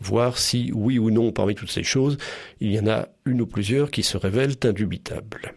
voir 0.00 0.38
si, 0.38 0.70
oui 0.74 0.98
ou 0.98 1.10
non, 1.10 1.32
parmi 1.32 1.54
toutes 1.54 1.70
ces 1.70 1.82
choses, 1.82 2.18
il 2.60 2.72
y 2.72 2.78
en 2.78 2.86
a 2.86 3.08
une 3.24 3.40
ou 3.40 3.46
plusieurs 3.46 3.90
qui 3.90 4.02
se 4.02 4.16
révèlent 4.16 4.56
indubitables. 4.64 5.54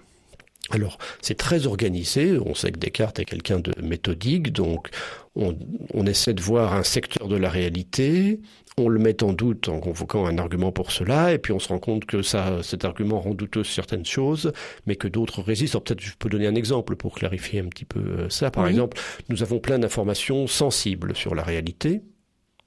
Alors, 0.72 0.98
c'est 1.22 1.38
très 1.38 1.68
organisé. 1.68 2.38
On 2.38 2.56
sait 2.56 2.72
que 2.72 2.80
Descartes 2.80 3.20
est 3.20 3.26
quelqu'un 3.26 3.60
de 3.60 3.74
méthodique, 3.82 4.52
donc 4.52 4.90
on, 5.36 5.56
on, 5.94 6.06
essaie 6.06 6.34
de 6.34 6.42
voir 6.42 6.74
un 6.74 6.84
secteur 6.84 7.28
de 7.28 7.36
la 7.36 7.50
réalité, 7.50 8.40
on 8.78 8.90
le 8.90 9.00
met 9.00 9.24
en 9.24 9.34
doute 9.34 9.70
en 9.70 9.80
convoquant 9.80 10.26
un 10.26 10.38
argument 10.38 10.72
pour 10.72 10.92
cela, 10.92 11.34
et 11.34 11.38
puis 11.38 11.54
on 11.54 11.60
se 11.60 11.70
rend 11.70 11.80
compte 11.80 12.06
que 12.06 12.22
ça, 12.22 12.64
cet 12.64 12.86
argument 12.86 13.20
rend 13.20 13.34
douteuse 13.34 13.70
certaines 13.70 14.06
choses, 14.06 14.52
mais 14.86 14.96
que 14.96 15.08
d'autres 15.08 15.42
résistent. 15.42 15.80
peut-être 15.84 16.02
je 16.02 16.16
peux 16.18 16.30
donner 16.30 16.48
un 16.48 16.56
exemple 16.56 16.96
pour 16.96 17.16
clarifier 17.16 17.60
un 17.60 17.68
petit 17.68 17.86
peu 17.86 18.00
euh, 18.00 18.30
ça. 18.30 18.52
Par 18.52 18.66
oui. 18.66 18.72
exemple, 18.72 18.98
nous 19.30 19.44
avons 19.44 19.60
plein 19.60 19.80
d'informations 19.80 20.48
sensibles 20.48 21.16
sur 21.16 21.36
la 21.36 21.44
réalité. 21.44 22.02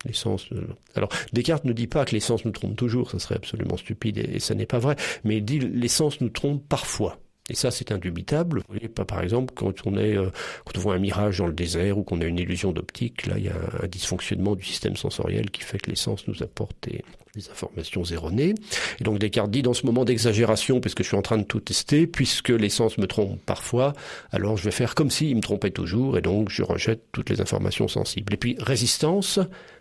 Les 0.07 0.12
sens, 0.12 0.47
euh, 0.52 0.67
alors, 0.95 1.09
Descartes 1.33 1.64
ne 1.64 1.73
dit 1.73 1.87
pas 1.87 2.05
que 2.05 2.12
les 2.12 2.21
sens 2.21 2.45
nous 2.45 2.50
trompent 2.50 2.76
toujours, 2.76 3.11
ça 3.11 3.19
serait 3.19 3.37
absolument 3.37 3.79
stupide 3.79 4.19
et, 4.19 4.37
et 4.37 4.38
ça 4.38 4.55
n'est 4.55 4.67
pas 4.67 4.79
vrai, 4.79 4.97
mais 5.25 5.38
il 5.38 5.45
dit 5.45 5.59
les 5.59 5.88
sens 5.88 6.21
nous 6.21 6.29
trompent 6.29 6.67
parfois. 6.69 7.19
Et 7.51 7.55
ça, 7.55 7.71
c'est 7.71 7.93
indubitable. 7.93 8.61
Vous 8.61 8.75
voyez, 8.75 8.89
par 8.89 9.21
exemple 9.21 9.53
quand 9.55 9.87
on 9.87 9.99
est, 9.99 10.17
euh, 10.17 10.31
quand 10.65 10.79
on 10.79 10.81
voit 10.81 10.95
un 10.95 10.99
mirage 10.99 11.39
dans 11.39 11.47
le 11.47 11.53
désert 11.53 11.99
ou 11.99 12.03
qu'on 12.03 12.21
a 12.23 12.25
une 12.25 12.39
illusion 12.39 12.73
d'optique, 12.73 13.27
là, 13.27 13.35
il 13.37 13.45
y 13.45 13.49
a 13.49 13.57
un, 13.83 13.87
dysfonctionnement 13.87 14.55
du 14.55 14.65
système 14.65 14.97
sensoriel 14.97 15.51
qui 15.51 15.61
fait 15.61 15.79
que 15.79 15.91
les 15.91 15.97
sens 15.97 16.27
nous 16.27 16.43
apportent 16.43 16.89
des, 16.89 17.05
des 17.37 17.51
informations 17.51 18.03
erronées. 18.05 18.55
Et 18.99 19.05
donc 19.05 19.19
Descartes 19.19 19.51
dit 19.51 19.61
dans 19.61 19.75
ce 19.75 19.85
moment 19.85 20.07
d'exagération, 20.07 20.81
puisque 20.81 21.03
je 21.03 21.09
suis 21.09 21.17
en 21.17 21.23
train 21.23 21.37
de 21.37 21.45
tout 21.45 21.61
tester, 21.61 22.07
puisque 22.07 22.49
les 22.49 22.71
sens 22.71 22.97
me 22.97 23.07
trompent 23.07 23.39
parfois, 23.45 23.93
alors 24.33 24.57
je 24.57 24.65
vais 24.65 24.71
faire 24.71 24.95
comme 24.95 25.11
s'ils 25.11 25.37
me 25.37 25.43
trompaient 25.43 25.71
toujours, 25.71 26.17
et 26.17 26.23
donc 26.23 26.49
je 26.49 26.63
rejette 26.63 27.03
toutes 27.13 27.29
les 27.29 27.43
informations 27.43 27.89
sensibles. 27.89 28.33
Et 28.33 28.39
puis 28.39 28.57
résistance, 28.59 29.39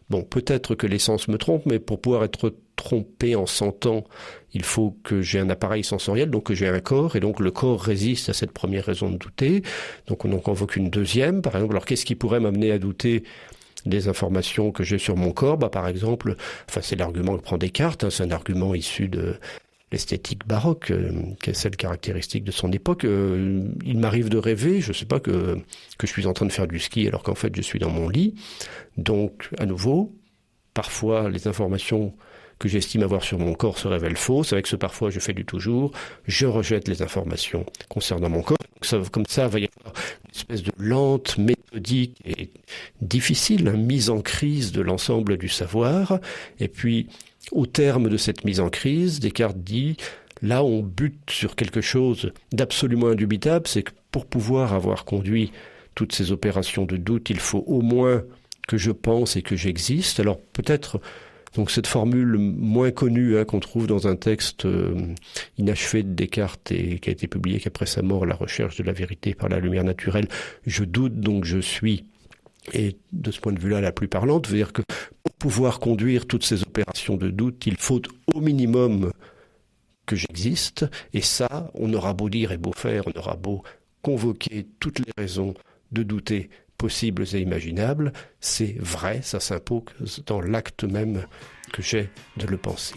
bon, 0.09 0.23
peut-être 0.23 0.75
que 0.75 0.85
les 0.85 0.99
sens 0.99 1.29
me 1.29 1.37
trompent, 1.37 1.65
mais 1.65 1.79
pour 1.79 2.01
pouvoir 2.01 2.25
être 2.25 2.53
trompé 2.75 3.35
en 3.35 3.45
sentant, 3.45 4.03
il 4.53 4.63
faut 4.63 4.97
que 5.03 5.21
j'ai 5.21 5.39
un 5.39 5.49
appareil 5.49 5.83
sensoriel, 5.83 6.29
donc 6.29 6.45
que 6.45 6.53
j'ai 6.53 6.67
un 6.67 6.79
corps, 6.79 7.15
et 7.15 7.19
donc 7.19 7.39
le 7.39 7.51
corps 7.51 7.81
résiste 7.81 8.29
à 8.29 8.33
cette 8.33 8.51
première 8.51 8.85
raison 8.85 9.09
de 9.09 9.17
douter. 9.17 9.63
Donc 10.07 10.25
on 10.25 10.33
en 10.33 10.39
convoque 10.39 10.75
une 10.75 10.89
deuxième, 10.89 11.41
par 11.41 11.55
exemple. 11.55 11.73
Alors 11.73 11.85
qu'est-ce 11.85 12.05
qui 12.05 12.15
pourrait 12.15 12.39
m'amener 12.39 12.71
à 12.71 12.79
douter 12.79 13.23
des 13.85 14.07
informations 14.07 14.71
que 14.71 14.83
j'ai 14.83 14.97
sur 14.97 15.15
mon 15.15 15.31
corps? 15.31 15.57
Bah, 15.57 15.69
Par 15.69 15.87
exemple, 15.87 16.35
enfin 16.69 16.81
c'est 16.81 16.95
l'argument 16.95 17.37
que 17.37 17.43
prend 17.43 17.57
Descartes, 17.57 18.03
hein, 18.03 18.09
c'est 18.09 18.23
un 18.23 18.31
argument 18.31 18.75
issu 18.75 19.07
de 19.07 19.35
l'esthétique 19.91 20.47
baroque, 20.47 20.89
euh, 20.89 21.11
qui 21.41 21.51
est 21.51 21.53
celle 21.53 21.75
caractéristique 21.75 22.43
de 22.43 22.51
son 22.51 22.71
époque. 22.71 23.05
Euh, 23.05 23.67
il 23.85 23.99
m'arrive 23.99 24.27
de 24.27 24.39
rêver, 24.39 24.81
je 24.81 24.89
ne 24.89 24.93
sais 24.93 25.05
pas 25.05 25.19
que, 25.19 25.57
que 25.99 26.07
je 26.07 26.11
suis 26.11 26.25
en 26.25 26.33
train 26.33 26.47
de 26.47 26.51
faire 26.51 26.67
du 26.67 26.79
ski 26.79 27.07
alors 27.07 27.21
qu'en 27.21 27.35
fait 27.35 27.55
je 27.55 27.61
suis 27.61 27.79
dans 27.79 27.91
mon 27.91 28.09
lit. 28.09 28.33
Donc, 28.97 29.49
à 29.59 29.67
nouveau, 29.67 30.11
parfois 30.73 31.29
les 31.29 31.47
informations 31.47 32.13
j'estime 32.67 33.03
avoir 33.03 33.23
sur 33.23 33.39
mon 33.39 33.53
corps 33.53 33.77
se 33.77 33.87
révèlent 33.87 34.17
fausses. 34.17 34.53
Avec 34.53 34.67
ce 34.67 34.75
parfois, 34.75 35.09
je 35.09 35.19
fais 35.19 35.33
du 35.33 35.45
toujours. 35.45 35.91
Je 36.25 36.45
rejette 36.45 36.87
les 36.87 37.01
informations 37.01 37.65
concernant 37.89 38.29
mon 38.29 38.41
corps. 38.41 38.57
Comme 39.11 39.25
ça, 39.27 39.45
il 39.45 39.49
va 39.49 39.59
y 39.59 39.69
avoir 39.79 39.93
une 40.25 40.35
espèce 40.35 40.63
de 40.63 40.71
lente, 40.77 41.37
méthodique 41.37 42.17
et 42.25 42.49
difficile 43.01 43.69
mise 43.71 44.09
en 44.09 44.21
crise 44.21 44.71
de 44.71 44.81
l'ensemble 44.81 45.37
du 45.37 45.49
savoir. 45.49 46.19
Et 46.59 46.67
puis, 46.67 47.07
au 47.51 47.65
terme 47.65 48.09
de 48.09 48.17
cette 48.17 48.45
mise 48.45 48.59
en 48.59 48.69
crise, 48.69 49.19
Descartes 49.19 49.57
dit 49.57 49.97
là 50.41 50.63
on 50.63 50.81
bute 50.81 51.29
sur 51.29 51.55
quelque 51.55 51.81
chose 51.81 52.33
d'absolument 52.51 53.07
indubitable, 53.07 53.67
c'est 53.67 53.83
que 53.83 53.91
pour 54.11 54.25
pouvoir 54.25 54.73
avoir 54.73 55.05
conduit 55.05 55.51
toutes 55.95 56.13
ces 56.13 56.31
opérations 56.31 56.85
de 56.85 56.97
doute, 56.97 57.29
il 57.29 57.39
faut 57.39 57.63
au 57.67 57.81
moins 57.81 58.23
que 58.67 58.77
je 58.77 58.91
pense 58.91 59.35
et 59.35 59.41
que 59.41 59.55
j'existe. 59.55 60.19
Alors 60.19 60.39
peut-être 60.53 60.99
donc 61.55 61.69
cette 61.69 61.87
formule 61.87 62.37
moins 62.37 62.91
connue 62.91 63.37
hein, 63.37 63.45
qu'on 63.45 63.59
trouve 63.59 63.87
dans 63.87 64.07
un 64.07 64.15
texte 64.15 64.65
euh, 64.65 65.13
inachevé 65.57 66.03
de 66.03 66.13
Descartes 66.13 66.71
et 66.71 66.99
qui 66.99 67.09
a 67.09 67.13
été 67.13 67.27
publié 67.27 67.59
qu'après 67.59 67.85
sa 67.85 68.01
mort, 68.01 68.25
La 68.25 68.35
recherche 68.35 68.77
de 68.77 68.83
la 68.83 68.93
vérité 68.93 69.33
par 69.35 69.49
la 69.49 69.59
lumière 69.59 69.83
naturelle, 69.83 70.27
je 70.65 70.83
doute 70.83 71.19
donc 71.19 71.45
je 71.45 71.59
suis, 71.59 72.05
et 72.73 72.97
de 73.11 73.31
ce 73.31 73.39
point 73.39 73.53
de 73.53 73.59
vue-là 73.59 73.81
la 73.81 73.91
plus 73.91 74.07
parlante, 74.07 74.47
veut 74.47 74.57
dire 74.57 74.73
que 74.73 74.81
pour 75.23 75.33
pouvoir 75.35 75.79
conduire 75.79 76.25
toutes 76.25 76.45
ces 76.45 76.63
opérations 76.63 77.17
de 77.17 77.29
doute, 77.29 77.65
il 77.67 77.77
faut 77.77 78.01
au 78.33 78.39
minimum 78.39 79.11
que 80.05 80.15
j'existe, 80.15 80.85
et 81.13 81.21
ça, 81.21 81.71
on 81.75 81.93
aura 81.93 82.13
beau 82.13 82.29
dire 82.29 82.51
et 82.51 82.57
beau 82.57 82.73
faire, 82.73 83.03
on 83.07 83.17
aura 83.17 83.35
beau 83.35 83.63
convoquer 84.01 84.67
toutes 84.79 84.99
les 84.99 85.11
raisons 85.17 85.53
de 85.91 86.03
douter 86.03 86.49
possibles 86.77 87.23
et 87.33 87.39
imaginables, 87.39 88.13
c'est 88.39 88.75
vrai, 88.79 89.21
ça 89.21 89.39
s'impose 89.39 90.23
dans 90.25 90.41
l'acte 90.41 90.83
même 90.83 91.25
que 91.71 91.81
j'ai 91.81 92.09
de 92.37 92.47
le 92.47 92.57
penser. 92.57 92.95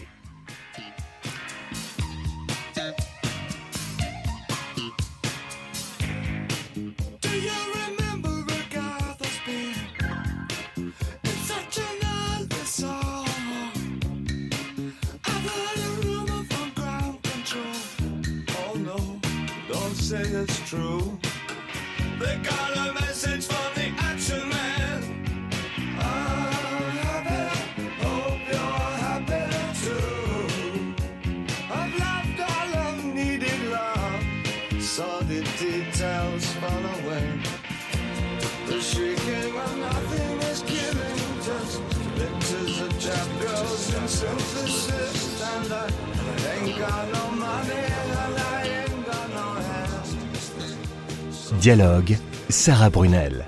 Dialogue, 51.59 52.17
Sarah 52.49 52.89
Brunel. 52.89 53.45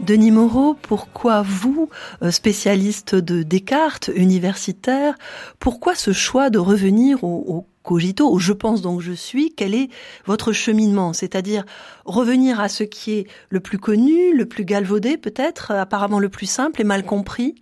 Denis 0.00 0.30
Moreau, 0.30 0.74
pourquoi 0.74 1.42
vous, 1.42 1.88
euh, 2.22 2.30
spécialiste 2.30 3.14
de 3.14 3.42
Descartes, 3.42 4.10
universitaire, 4.14 5.14
pourquoi 5.60 5.94
ce 5.94 6.12
choix 6.12 6.50
de 6.50 6.58
revenir 6.58 7.22
au, 7.22 7.66
cogito, 7.84 8.28
au 8.28 8.38
je 8.38 8.52
pense 8.52 8.82
donc 8.82 9.00
je 9.00 9.12
suis 9.12 9.54
Quel 9.54 9.74
est 9.74 9.90
votre 10.24 10.52
cheminement? 10.52 11.12
C'est-à-dire 11.12 11.64
revenir 12.04 12.58
à 12.58 12.68
ce 12.68 12.82
qui 12.82 13.12
est 13.12 13.26
le 13.50 13.60
plus 13.60 13.78
connu, 13.78 14.36
le 14.36 14.46
plus 14.46 14.64
galvaudé 14.64 15.16
peut-être, 15.16 15.70
apparemment 15.70 16.18
le 16.18 16.28
plus 16.28 16.46
simple 16.46 16.80
et 16.80 16.84
mal 16.84 17.04
compris. 17.04 17.54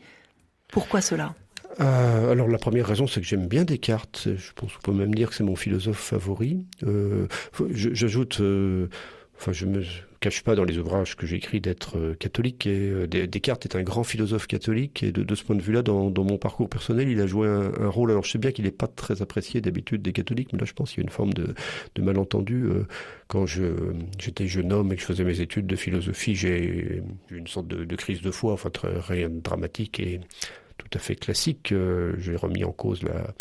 Pourquoi 0.69 1.01
cela? 1.01 1.35
Euh, 1.79 2.33
alors 2.33 2.49
la 2.49 2.59
première 2.59 2.87
raison, 2.87 3.07
c'est 3.07 3.21
que 3.21 3.27
j'aime 3.27 3.47
bien 3.47 3.65
Descartes. 3.65 4.29
Je 4.37 4.53
pense 4.55 4.73
qu'on 4.75 4.93
peut 4.93 4.99
même 4.99 5.15
dire 5.15 5.31
que 5.31 5.35
c'est 5.35 5.45
mon 5.45 5.57
philosophe 5.57 5.99
favori. 5.99 6.65
Euh, 6.83 7.27
J'ajoute, 7.71 8.41
euh, 8.41 8.89
enfin 9.37 9.53
je 9.53 9.67
me 9.67 9.83
cache 10.19 10.43
pas 10.43 10.55
dans 10.55 10.65
les 10.65 10.77
ouvrages 10.77 11.17
que 11.17 11.27
j'écris 11.27 11.61
d'être 11.61 11.97
euh, 11.97 12.15
catholique. 12.15 12.67
Et 12.67 12.91
euh, 12.91 13.07
Descartes 13.07 13.65
est 13.65 13.77
un 13.77 13.83
grand 13.83 14.05
philosophe 14.05 14.47
catholique 14.47 15.03
et 15.03 15.13
de, 15.13 15.35
ce 15.35 15.45
point 15.45 15.57
de 15.57 15.63
vue-là, 15.63 15.83
dans, 15.83 16.11
mon 16.11 16.39
parcours 16.39 16.69
personnel, 16.69 17.09
il 17.09 17.21
a 17.21 17.27
joué 17.27 17.49
un, 17.49 17.89
rôle. 17.89 18.11
Alors 18.11 18.25
je 18.25 18.33
sais 18.33 18.39
bien 18.39 18.51
qu'il 18.51 18.65
n'est 18.65 18.73
pas 18.73 18.89
très 18.89 19.23
apprécié 19.23 19.61
d'habitude 19.61 20.03
des 20.03 20.13
catholiques, 20.13 20.53
mais 20.53 20.59
là 20.59 20.67
je 20.67 20.73
pense 20.73 20.91
qu'il 20.91 20.99
y 20.99 21.03
a 21.03 21.05
une 21.05 21.11
forme 21.11 21.33
de, 21.33 21.55
malentendu. 22.03 22.69
quand 23.29 23.47
j'étais 23.47 24.47
jeune 24.47 24.73
homme 24.73 24.93
et 24.93 24.97
que 24.97 25.01
je 25.01 25.07
faisais 25.07 25.25
mes 25.25 25.41
études 25.41 25.67
de 25.67 25.77
philosophie, 25.77 26.35
j'ai 26.35 26.65
eu 26.65 27.03
une 27.31 27.47
sorte 27.47 27.69
de, 27.69 27.97
crise 27.97 28.21
de 28.21 28.31
foi, 28.31 28.53
enfin 28.53 28.71
rien 28.83 29.29
de 29.29 29.41
dramatique 29.41 30.01
et 30.01 30.21
tout 30.81 30.99
à 30.99 31.01
fait 31.01 31.17
classique. 31.17 31.73
Euh, 31.73 32.15
j'ai 32.19 32.37
remis 32.37 32.65
en 32.65 32.73
cause 32.73 33.03
la, 33.03 33.35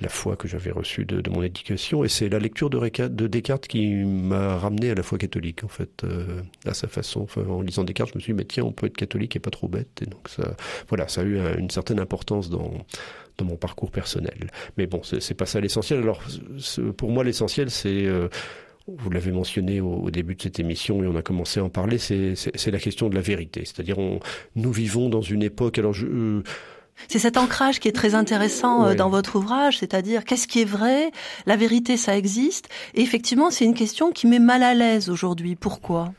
la 0.00 0.08
foi 0.08 0.36
que 0.36 0.48
j'avais 0.48 0.70
reçue 0.70 1.04
de, 1.04 1.20
de, 1.20 1.30
mon 1.30 1.42
éducation, 1.42 2.04
et 2.04 2.08
c'est 2.08 2.28
la 2.28 2.38
lecture 2.38 2.70
de, 2.70 2.78
de, 3.08 3.26
Descartes 3.26 3.66
qui 3.66 4.04
m'a 4.04 4.58
ramené 4.58 4.90
à 4.90 4.94
la 4.94 5.02
foi 5.02 5.18
catholique, 5.18 5.64
en 5.64 5.68
fait, 5.68 6.04
euh, 6.04 6.42
à 6.66 6.74
sa 6.74 6.88
façon. 6.88 7.22
Enfin, 7.22 7.42
en 7.42 7.60
lisant 7.60 7.84
Descartes, 7.84 8.10
je 8.12 8.18
me 8.18 8.20
suis 8.20 8.32
dit, 8.32 8.36
mais 8.36 8.44
tiens, 8.44 8.64
on 8.64 8.72
peut 8.72 8.86
être 8.86 8.96
catholique 8.96 9.36
et 9.36 9.40
pas 9.40 9.50
trop 9.50 9.68
bête. 9.68 10.02
Et 10.02 10.06
donc 10.06 10.28
ça, 10.28 10.56
voilà, 10.88 11.08
ça 11.08 11.22
a 11.22 11.24
eu 11.24 11.38
une 11.58 11.70
certaine 11.70 12.00
importance 12.00 12.50
dans 12.50 12.84
dans 13.38 13.44
mon 13.44 13.56
parcours 13.56 13.90
personnel. 13.90 14.52
Mais 14.76 14.86
bon, 14.86 15.02
c'est 15.02 15.34
pas 15.34 15.46
ça 15.46 15.58
l'essentiel. 15.60 15.98
Alors, 15.98 16.22
pour 16.96 17.10
moi, 17.10 17.24
l'essentiel, 17.24 17.68
c'est 17.68 18.06
euh, 18.06 18.28
vous 18.86 19.10
l'avez 19.10 19.32
mentionné 19.32 19.80
au, 19.80 20.10
début 20.10 20.34
de 20.34 20.42
cette 20.42 20.60
émission 20.60 21.02
et 21.02 21.06
on 21.06 21.16
a 21.16 21.22
commencé 21.22 21.58
à 21.58 21.64
en 21.64 21.70
parler, 21.70 21.98
c'est 21.98 22.70
la 22.70 22.78
question 22.78 23.08
de 23.08 23.14
la 23.14 23.22
vérité. 23.22 23.62
C'est-à-dire, 23.64 23.96
nous 24.56 24.72
vivons 24.72 25.08
dans 25.08 25.22
une 25.22 25.42
époque. 25.42 25.78
Alors, 25.78 25.94
je, 25.94 26.42
c'est 27.08 27.18
cet 27.18 27.36
ancrage 27.36 27.80
qui 27.80 27.88
est 27.88 27.92
très 27.92 28.14
intéressant 28.14 28.86
euh, 28.86 28.94
dans 28.94 29.08
votre 29.08 29.36
ouvrage, 29.36 29.78
c'est-à-dire 29.78 30.24
qu'est-ce 30.24 30.48
qui 30.48 30.60
est 30.60 30.66
vrai, 30.66 31.10
la 31.46 31.56
vérité 31.56 31.96
ça 31.96 32.16
existe, 32.16 32.68
et 32.94 33.02
effectivement 33.02 33.50
c'est 33.50 33.64
une 33.64 33.74
question 33.74 34.12
qui 34.12 34.26
met 34.26 34.38
mal 34.38 34.62
à 34.62 34.74
l'aise 34.74 35.10
aujourd'hui. 35.10 35.56
Pourquoi? 35.56 36.12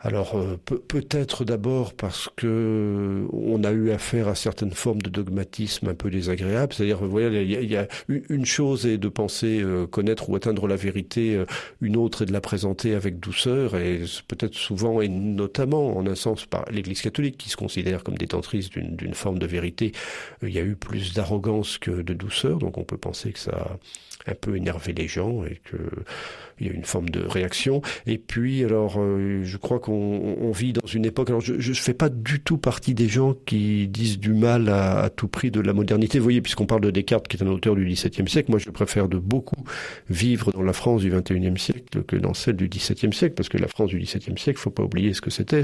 Alors 0.00 0.36
euh, 0.36 0.58
peut-être 0.58 1.44
d'abord 1.44 1.94
parce 1.94 2.28
que 2.36 3.26
on 3.32 3.64
a 3.64 3.72
eu 3.72 3.90
affaire 3.90 4.28
à 4.28 4.34
certaines 4.34 4.72
formes 4.72 5.00
de 5.00 5.08
dogmatisme 5.08 5.88
un 5.88 5.94
peu 5.94 6.10
désagréables. 6.10 6.74
C'est-à-dire, 6.74 7.02
voyez, 7.04 7.42
il 7.42 7.70
y, 7.70 7.76
a, 7.76 7.88
une 8.08 8.44
chose 8.44 8.84
est 8.84 8.98
de 8.98 9.08
penser 9.08 9.60
euh, 9.62 9.86
connaître 9.86 10.28
ou 10.28 10.36
atteindre 10.36 10.68
la 10.68 10.76
vérité, 10.76 11.34
euh, 11.34 11.46
une 11.80 11.96
autre 11.96 12.22
est 12.22 12.26
de 12.26 12.32
la 12.32 12.42
présenter 12.42 12.94
avec 12.94 13.20
douceur, 13.20 13.74
et 13.76 14.02
peut-être 14.28 14.54
souvent 14.54 15.00
et 15.00 15.08
notamment 15.08 15.96
en 15.96 16.06
un 16.06 16.14
sens 16.14 16.44
par 16.44 16.66
l'Église 16.70 17.00
catholique 17.00 17.38
qui 17.38 17.48
se 17.48 17.56
considère 17.56 18.04
comme 18.04 18.18
détentrice 18.18 18.68
d'une 18.70 19.14
forme 19.14 19.38
de 19.38 19.46
vérité. 19.46 19.92
il 20.42 20.50
y 20.50 20.58
a 20.58 20.62
eu 20.62 20.76
plus 20.76 21.14
d'arrogance 21.14 21.78
que 21.78 22.02
de 22.02 22.12
douceur, 22.12 22.58
donc 22.58 22.76
on 22.76 22.84
peut 22.84 22.98
penser 22.98 23.32
que 23.32 23.38
ça 23.38 23.78
un 24.26 24.34
peu 24.34 24.56
énervé 24.56 24.92
les 24.92 25.08
gens 25.08 25.44
et 25.44 25.60
que 25.64 25.76
il 26.60 26.66
y 26.66 26.70
a 26.70 26.72
une 26.72 26.84
forme 26.84 27.08
de 27.10 27.20
réaction. 27.20 27.82
Et 28.06 28.18
puis, 28.18 28.64
alors, 28.64 28.96
euh, 28.98 29.42
je 29.44 29.56
crois 29.56 29.78
qu'on 29.78 29.92
on 29.92 30.50
vit 30.52 30.72
dans 30.72 30.86
une 30.86 31.04
époque. 31.04 31.28
Alors, 31.28 31.40
je 31.40 31.52
ne 31.52 31.74
fais 31.74 31.94
pas 31.94 32.08
du 32.08 32.40
tout 32.40 32.56
partie 32.56 32.94
des 32.94 33.08
gens 33.08 33.34
qui 33.44 33.88
disent 33.88 34.18
du 34.18 34.32
mal 34.32 34.68
à, 34.68 35.00
à 35.00 35.10
tout 35.10 35.28
prix 35.28 35.50
de 35.50 35.60
la 35.60 35.72
modernité. 35.72 36.18
Vous 36.18 36.24
voyez, 36.24 36.40
puisqu'on 36.40 36.66
parle 36.66 36.80
de 36.80 36.90
Descartes, 36.90 37.28
qui 37.28 37.36
est 37.36 37.42
un 37.42 37.48
auteur 37.48 37.74
du 37.74 37.84
XVIIe 37.84 38.28
siècle, 38.28 38.50
moi, 38.50 38.58
je 38.58 38.70
préfère 38.70 39.08
de 39.08 39.18
beaucoup 39.18 39.62
vivre 40.08 40.50
dans 40.52 40.62
la 40.62 40.72
France 40.72 41.02
du 41.02 41.10
XXIe 41.10 41.58
siècle 41.58 42.02
que 42.04 42.16
dans 42.16 42.34
celle 42.34 42.56
du 42.56 42.68
XVIIe 42.68 43.12
siècle, 43.12 43.34
parce 43.34 43.48
que 43.48 43.58
la 43.58 43.68
France 43.68 43.90
du 43.90 43.98
XVIIe 43.98 44.38
siècle, 44.38 44.58
faut 44.58 44.70
pas 44.70 44.82
oublier 44.82 45.12
ce 45.12 45.20
que 45.20 45.30
c'était. 45.30 45.62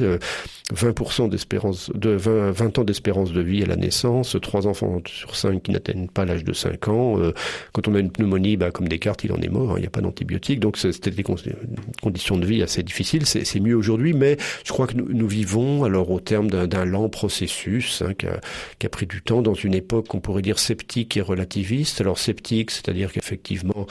20% 0.75 1.25
euh, 1.25 1.29
d'espérance, 1.29 1.91
de 1.95 2.11
20, 2.11 2.51
20 2.51 2.79
ans 2.79 2.85
d'espérance 2.85 3.33
de 3.33 3.41
vie 3.41 3.63
à 3.63 3.67
la 3.67 3.77
naissance, 3.77 4.37
trois 4.43 4.67
enfants 4.67 5.01
sur 5.07 5.37
cinq 5.37 5.63
qui 5.63 5.71
n'atteignent 5.71 6.09
pas 6.09 6.25
l'âge 6.27 6.45
de 6.45 6.53
5 6.53 6.89
ans. 6.89 7.19
Euh, 7.19 7.33
quand 7.73 7.89
on 7.89 7.95
a 7.95 7.99
une 7.99 8.11
pneumonie, 8.11 8.52
bah, 8.57 8.71
comme 8.71 8.89
Descartes, 8.89 9.25
il 9.25 9.33
en 9.33 9.41
est 9.41 9.49
mort. 9.49 9.73
Hein, 9.73 9.75
il 9.77 9.81
n'y 9.81 9.87
a 9.87 9.91
pas 9.91 10.01
d'antibiotiques, 10.01 10.61
donc 10.61 10.77
c'était 10.77 11.11
des 11.11 11.23
conditions 11.23 12.37
de 12.37 12.47
vie 12.47 12.63
assez 12.63 12.83
difficiles. 12.83 13.27
C'est 13.27 13.61
mieux 13.61 13.77
aujourd'hui, 13.77 14.13
mais 14.13 14.37
je 14.65 14.73
crois 14.73 14.87
que 14.87 14.95
nous, 14.95 15.27
vivons 15.27 15.85
alors 15.85 16.11
au 16.11 16.21
terme 16.21 16.49
d'un 16.49 16.85
lent 16.85 17.09
processus 17.09 18.03
hein, 18.03 18.15
qui, 18.15 18.27
a, 18.27 18.41
qui, 18.79 18.87
a, 18.87 18.89
pris 18.91 19.07
du 19.07 19.23
temps 19.23 19.41
dans 19.41 19.55
une 19.55 19.75
époque 19.75 20.09
qu'on 20.09 20.21
pourrait 20.21 20.43
dire 20.43 20.59
sceptique 20.59 21.17
et 21.17 21.21
relativiste. 21.21 22.01
Alors 22.01 22.19
sceptique, 22.19 22.71
c'est-à-dire 22.71 23.13
qu'effectivement 23.13 23.87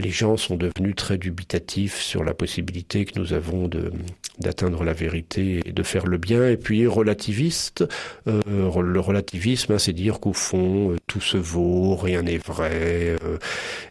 les 0.00 0.10
gens 0.10 0.36
sont 0.36 0.56
devenus 0.56 0.94
très 0.96 1.18
dubitatifs 1.18 2.00
sur 2.00 2.24
la 2.24 2.34
possibilité 2.34 3.04
que 3.04 3.18
nous 3.18 3.32
avons 3.32 3.68
de 3.68 3.92
d'atteindre 4.38 4.84
la 4.84 4.94
vérité 4.94 5.60
et 5.66 5.72
de 5.72 5.82
faire 5.82 6.06
le 6.06 6.16
bien. 6.16 6.48
Et 6.48 6.56
puis 6.56 6.86
relativiste, 6.86 7.84
euh, 8.26 8.40
le 8.80 9.00
relativisme, 9.00 9.74
hein, 9.74 9.78
c'est 9.78 9.92
dire 9.92 10.18
qu'au 10.18 10.32
fond 10.32 10.92
euh, 10.92 10.96
tout 11.06 11.20
se 11.20 11.36
vaut, 11.36 11.96
rien 11.96 12.22
n'est 12.22 12.38
vrai. 12.38 13.16
Euh, 13.24 13.38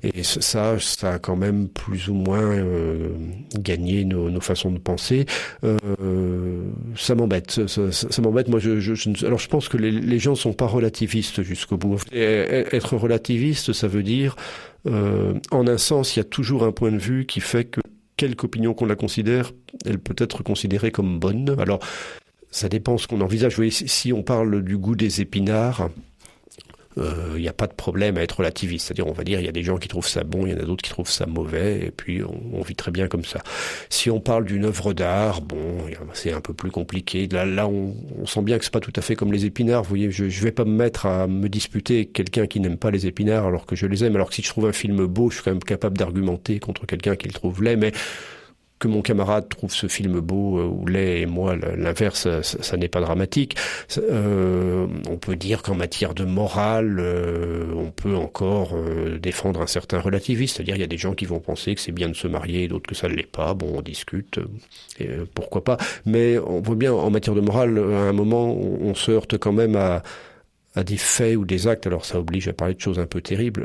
et 0.03 0.23
ça, 0.23 0.79
ça 0.79 1.13
a 1.13 1.19
quand 1.19 1.35
même 1.35 1.67
plus 1.67 2.09
ou 2.09 2.13
moins 2.13 2.39
euh, 2.39 3.09
gagné 3.55 4.05
nos, 4.05 4.29
nos, 4.29 4.41
façons 4.41 4.71
de 4.71 4.79
penser. 4.79 5.25
Euh, 5.63 5.77
ça 6.95 7.15
m'embête. 7.15 7.67
Ça, 7.67 8.21
m'embête. 8.21 8.47
Moi, 8.47 8.59
je, 8.59 8.79
je, 8.79 8.93
je, 8.95 9.25
alors 9.25 9.39
je 9.39 9.47
pense 9.47 9.69
que 9.69 9.77
les, 9.77 10.19
gens 10.19 10.35
sont 10.35 10.53
pas 10.53 10.67
relativistes 10.67 11.43
jusqu'au 11.43 11.77
bout. 11.77 11.99
Être 12.13 12.95
relativiste, 12.97 13.73
ça 13.73 13.87
veut 13.87 14.03
dire, 14.03 14.35
en 14.85 15.67
un 15.67 15.77
sens, 15.77 16.15
il 16.15 16.19
y 16.19 16.21
a 16.21 16.25
toujours 16.25 16.63
un 16.63 16.71
point 16.71 16.91
de 16.91 16.97
vue 16.97 17.25
qui 17.25 17.41
fait 17.41 17.65
que 17.65 17.81
quelque 18.17 18.43
opinion 18.43 18.73
qu'on 18.73 18.85
la 18.85 18.95
considère, 18.95 19.53
elle 19.85 19.99
peut 19.99 20.15
être 20.17 20.43
considérée 20.43 20.91
comme 20.91 21.19
bonne. 21.19 21.55
Alors, 21.59 21.79
ça 22.51 22.67
dépend 22.67 22.97
ce 22.97 23.07
qu'on 23.07 23.21
envisage. 23.21 23.53
Vous 23.53 23.57
voyez, 23.57 23.71
si 23.71 24.11
on 24.11 24.23
parle 24.23 24.63
du 24.63 24.77
goût 24.77 24.95
des 24.95 25.21
épinards, 25.21 25.89
il 26.99 27.35
euh, 27.35 27.39
n'y 27.39 27.47
a 27.47 27.53
pas 27.53 27.67
de 27.67 27.73
problème 27.73 28.17
à 28.17 28.21
être 28.21 28.37
relativiste. 28.37 28.87
C'est-à-dire, 28.87 29.07
on 29.07 29.13
va 29.13 29.23
dire, 29.23 29.39
il 29.39 29.45
y 29.45 29.49
a 29.49 29.51
des 29.51 29.63
gens 29.63 29.77
qui 29.77 29.87
trouvent 29.87 30.07
ça 30.07 30.23
bon, 30.23 30.45
il 30.45 30.51
y 30.51 30.55
en 30.55 30.59
a 30.59 30.63
d'autres 30.63 30.83
qui 30.83 30.89
trouvent 30.89 31.09
ça 31.09 31.25
mauvais, 31.25 31.85
et 31.85 31.91
puis 31.91 32.21
on, 32.23 32.61
vit 32.61 32.75
très 32.75 32.91
bien 32.91 33.07
comme 33.07 33.23
ça. 33.23 33.39
Si 33.89 34.09
on 34.09 34.19
parle 34.19 34.45
d'une 34.45 34.65
œuvre 34.65 34.93
d'art, 34.93 35.41
bon, 35.41 35.57
c'est 36.13 36.33
un 36.33 36.41
peu 36.41 36.53
plus 36.53 36.71
compliqué. 36.71 37.27
Là, 37.31 37.45
là, 37.45 37.67
on, 37.67 37.95
sent 38.25 38.41
bien 38.41 38.57
que 38.57 38.63
c'est 38.63 38.73
pas 38.73 38.79
tout 38.79 38.93
à 38.95 39.01
fait 39.01 39.15
comme 39.15 39.31
les 39.31 39.45
épinards. 39.45 39.83
Vous 39.83 39.89
voyez, 39.89 40.11
je, 40.11 40.29
je 40.29 40.43
vais 40.43 40.51
pas 40.51 40.65
me 40.65 40.71
mettre 40.71 41.05
à 41.05 41.27
me 41.27 41.49
disputer 41.49 42.05
quelqu'un 42.05 42.47
qui 42.47 42.59
n'aime 42.59 42.77
pas 42.77 42.91
les 42.91 43.07
épinards 43.07 43.45
alors 43.45 43.65
que 43.65 43.75
je 43.75 43.85
les 43.87 44.03
aime. 44.03 44.15
Alors 44.15 44.29
que 44.29 44.35
si 44.35 44.41
je 44.41 44.49
trouve 44.49 44.67
un 44.67 44.73
film 44.73 45.05
beau, 45.05 45.29
je 45.29 45.35
suis 45.35 45.43
quand 45.43 45.51
même 45.51 45.63
capable 45.63 45.97
d'argumenter 45.97 46.59
contre 46.59 46.85
quelqu'un 46.85 47.15
qui 47.15 47.27
le 47.27 47.33
trouve 47.33 47.63
laid, 47.63 47.77
mais 47.77 47.91
que 48.79 48.87
mon 48.87 49.01
camarade 49.01 49.49
trouve 49.49 49.73
ce 49.73 49.87
film 49.87 50.21
beau 50.21 50.59
euh, 50.59 50.63
ou 50.63 50.85
laid 50.85 51.21
et 51.21 51.25
moi 51.25 51.55
l'inverse, 51.55 52.27
ça, 52.41 52.77
n'est 52.77 52.87
pas 52.87 53.01
dramatique. 53.01 53.55
Euh, 53.97 54.87
on 55.09 55.17
peut 55.17 55.35
dire 55.35 55.61
qu'en 55.61 55.75
matière 55.75 56.13
de 56.13 56.23
morale, 56.23 56.97
euh, 56.99 57.65
on 57.75 57.91
peut 57.91 58.15
encore 58.15 58.75
défendre 59.21 59.61
un 59.61 59.67
certain 59.67 59.99
relativisme, 59.99 60.55
c'est-à-dire 60.55 60.75
il 60.75 60.81
y 60.81 60.83
a 60.83 60.87
des 60.87 60.97
gens 60.97 61.13
qui 61.13 61.25
vont 61.25 61.39
penser 61.39 61.75
que 61.75 61.81
c'est 61.81 61.91
bien 61.91 62.07
de 62.07 62.13
se 62.13 62.27
marier, 62.27 62.67
d'autres 62.67 62.87
que 62.87 62.95
ça 62.95 63.09
ne 63.09 63.13
l'est 63.13 63.29
pas. 63.29 63.53
Bon, 63.53 63.73
on 63.77 63.81
discute, 63.81 64.39
et, 64.99 65.09
pourquoi 65.35 65.63
pas. 65.63 65.77
Mais 66.05 66.37
on 66.39 66.61
voit 66.61 66.75
bien 66.75 66.93
en 66.93 67.09
matière 67.09 67.35
de 67.35 67.41
morale, 67.41 67.77
à 67.77 68.09
un 68.09 68.13
moment, 68.13 68.53
on, 68.55 68.93
se 68.95 69.11
heurte 69.11 69.37
quand 69.37 69.53
même 69.53 69.75
à, 69.75 70.03
à 70.75 70.83
des 70.83 70.97
faits 70.97 71.35
ou 71.35 71.45
des 71.45 71.67
actes. 71.67 71.85
Alors 71.87 72.05
ça 72.05 72.19
oblige 72.19 72.47
à 72.47 72.53
parler 72.53 72.75
de 72.75 72.81
choses 72.81 72.99
un 72.99 73.05
peu 73.05 73.21
terribles 73.21 73.63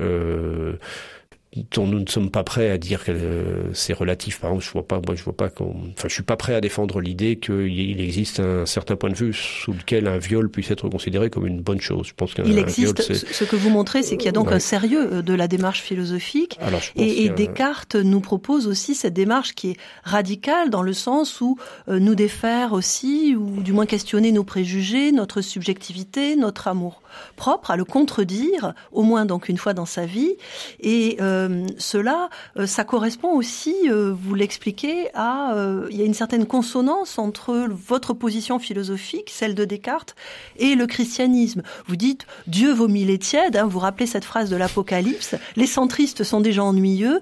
dont 1.72 1.86
nous 1.86 2.00
ne 2.00 2.08
sommes 2.08 2.30
pas 2.30 2.42
prêts 2.42 2.70
à 2.70 2.78
dire 2.78 3.04
que 3.04 3.12
euh, 3.12 3.72
c'est 3.74 3.92
relatif. 3.92 4.40
Par 4.40 4.50
exemple, 4.50 4.64
je 4.64 4.70
vois 4.72 4.86
pas, 4.86 5.00
moi, 5.06 5.14
je 5.14 5.22
vois 5.22 5.36
pas 5.36 5.50
qu'on, 5.50 5.74
enfin, 5.96 6.08
je 6.08 6.12
suis 6.12 6.22
pas 6.22 6.36
prêt 6.36 6.54
à 6.54 6.60
défendre 6.60 7.00
l'idée 7.00 7.36
qu'il 7.36 8.00
existe 8.00 8.40
un 8.40 8.66
certain 8.66 8.96
point 8.96 9.10
de 9.10 9.14
vue 9.14 9.32
sous 9.32 9.72
lequel 9.72 10.08
un 10.08 10.18
viol 10.18 10.50
puisse 10.50 10.70
être 10.70 10.88
considéré 10.88 11.30
comme 11.30 11.46
une 11.46 11.60
bonne 11.60 11.80
chose. 11.80 12.08
Je 12.08 12.14
pense 12.14 12.34
qu'un 12.34 12.44
Il 12.44 12.58
existe. 12.58 13.02
ce 13.02 13.44
que 13.44 13.56
vous 13.56 13.70
montrez, 13.70 14.02
c'est 14.02 14.16
qu'il 14.16 14.26
y 14.26 14.28
a 14.28 14.32
donc 14.32 14.50
un 14.50 14.58
sérieux 14.58 15.14
euh, 15.14 15.22
de 15.22 15.34
la 15.34 15.46
démarche 15.46 15.80
philosophique. 15.80 16.58
et, 16.96 17.24
et 17.24 17.28
Descartes 17.28 17.96
nous 17.96 18.20
propose 18.20 18.66
aussi 18.66 18.94
cette 18.94 19.14
démarche 19.14 19.54
qui 19.54 19.70
est 19.70 19.76
radicale 20.02 20.70
dans 20.70 20.82
le 20.82 20.92
sens 20.92 21.40
où 21.40 21.56
euh, 21.88 21.98
nous 22.00 22.14
défaire 22.14 22.72
aussi, 22.72 23.36
ou 23.36 23.62
du 23.62 23.72
moins 23.72 23.86
questionner 23.86 24.32
nos 24.32 24.44
préjugés, 24.44 25.12
notre 25.12 25.40
subjectivité, 25.40 26.36
notre 26.36 26.68
amour 26.68 27.00
propre, 27.36 27.70
à 27.70 27.76
le 27.76 27.84
contredire, 27.84 28.74
au 28.92 29.02
moins 29.02 29.24
donc 29.24 29.48
une 29.48 29.58
fois 29.58 29.74
dans 29.74 29.86
sa 29.86 30.06
vie. 30.06 30.34
Et 30.80 31.16
euh, 31.20 31.66
cela, 31.78 32.30
euh, 32.58 32.66
ça 32.66 32.84
correspond 32.84 33.32
aussi, 33.32 33.74
euh, 33.86 34.14
vous 34.18 34.34
l'expliquez, 34.34 35.08
à 35.14 35.54
il 35.90 35.96
y 35.96 36.02
a 36.02 36.04
une 36.04 36.14
certaine 36.14 36.46
consonance 36.46 37.18
entre 37.18 37.68
votre 37.70 38.12
position 38.12 38.58
philosophique, 38.58 39.30
celle 39.30 39.54
de 39.54 39.64
Descartes, 39.64 40.14
et 40.56 40.74
le 40.74 40.86
christianisme. 40.86 41.62
Vous 41.86 41.96
dites 41.96 42.26
Dieu 42.46 42.72
vomit 42.72 43.04
les 43.04 43.18
tièdes. 43.18 43.56
Hein, 43.56 43.66
vous 43.66 43.78
rappelez 43.78 44.06
cette 44.06 44.24
phrase 44.24 44.50
de 44.50 44.56
l'Apocalypse. 44.56 45.34
Les 45.56 45.66
centristes 45.66 46.24
sont 46.24 46.40
déjà 46.40 46.64
ennuyeux. 46.64 47.20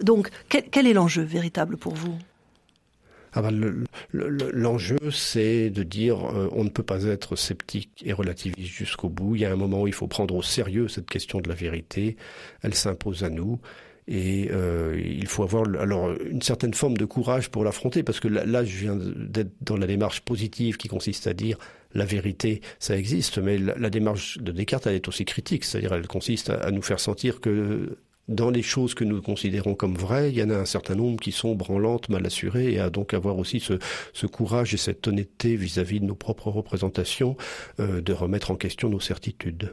donc, 0.00 0.30
quel 0.48 0.86
est 0.86 0.92
l'enjeu 0.92 1.22
véritable 1.22 1.76
pour 1.76 1.94
vous? 1.94 2.16
Ah 3.36 3.42
bah, 3.42 3.50
L'enjeu, 4.12 4.96
c'est 5.12 5.68
de 5.68 5.82
dire 5.82 6.24
euh, 6.24 6.48
on 6.52 6.64
ne 6.64 6.70
peut 6.70 6.82
pas 6.82 7.04
être 7.04 7.36
sceptique 7.36 8.02
et 8.02 8.14
relativiste 8.14 8.72
jusqu'au 8.72 9.10
bout. 9.10 9.36
Il 9.36 9.42
y 9.42 9.44
a 9.44 9.52
un 9.52 9.56
moment 9.56 9.82
où 9.82 9.86
il 9.86 9.92
faut 9.92 10.06
prendre 10.06 10.34
au 10.34 10.42
sérieux 10.42 10.88
cette 10.88 11.08
question 11.08 11.40
de 11.40 11.48
la 11.48 11.54
vérité. 11.54 12.16
Elle 12.62 12.74
s'impose 12.74 13.24
à 13.24 13.30
nous. 13.30 13.60
Et 14.08 14.48
euh, 14.52 14.98
il 15.04 15.26
faut 15.26 15.42
avoir 15.42 15.64
alors 15.80 16.12
une 16.30 16.40
certaine 16.40 16.72
forme 16.72 16.96
de 16.96 17.04
courage 17.04 17.50
pour 17.50 17.62
l'affronter, 17.62 18.02
parce 18.02 18.20
que 18.20 18.28
là, 18.28 18.64
je 18.64 18.76
viens 18.76 18.96
d'être 18.96 19.50
dans 19.60 19.76
la 19.76 19.86
démarche 19.86 20.20
positive 20.20 20.76
qui 20.76 20.88
consiste 20.88 21.26
à 21.26 21.34
dire 21.34 21.58
la 21.92 22.04
vérité, 22.04 22.60
ça 22.78 22.96
existe, 22.96 23.38
mais 23.38 23.58
la, 23.58 23.90
démarche 23.90 24.38
de 24.38 24.52
Descartes, 24.52 24.86
elle 24.86 24.94
est 24.94 25.08
aussi 25.08 25.24
critique, 25.24 25.64
c'est-à-dire 25.64 25.92
elle 25.92 26.06
consiste 26.06 26.50
à, 26.50 26.70
nous 26.70 26.82
faire 26.82 27.00
sentir 27.00 27.40
que 27.40 27.98
dans 28.28 28.50
les 28.50 28.62
choses 28.62 28.94
que 28.94 29.04
nous 29.04 29.22
considérons 29.22 29.74
comme 29.74 29.94
vraies, 29.94 30.30
il 30.30 30.38
y 30.38 30.42
en 30.42 30.50
a 30.50 30.56
un 30.56 30.64
certain 30.64 30.94
nombre 30.94 31.20
qui 31.20 31.32
sont 31.32 31.54
branlantes, 31.54 32.08
mal 32.08 32.26
assurées, 32.26 32.72
et 32.72 32.80
à 32.80 32.90
donc 32.90 33.14
avoir 33.14 33.38
aussi 33.38 33.60
ce, 33.60 34.26
courage 34.26 34.74
et 34.74 34.76
cette 34.76 35.06
honnêteté 35.06 35.56
vis-à-vis 35.56 36.00
de 36.00 36.06
nos 36.06 36.16
propres 36.16 36.50
représentations, 36.50 37.36
euh, 37.78 38.00
de 38.00 38.12
remettre 38.12 38.50
en 38.50 38.56
question 38.56 38.88
nos 38.88 39.00
certitudes. 39.00 39.72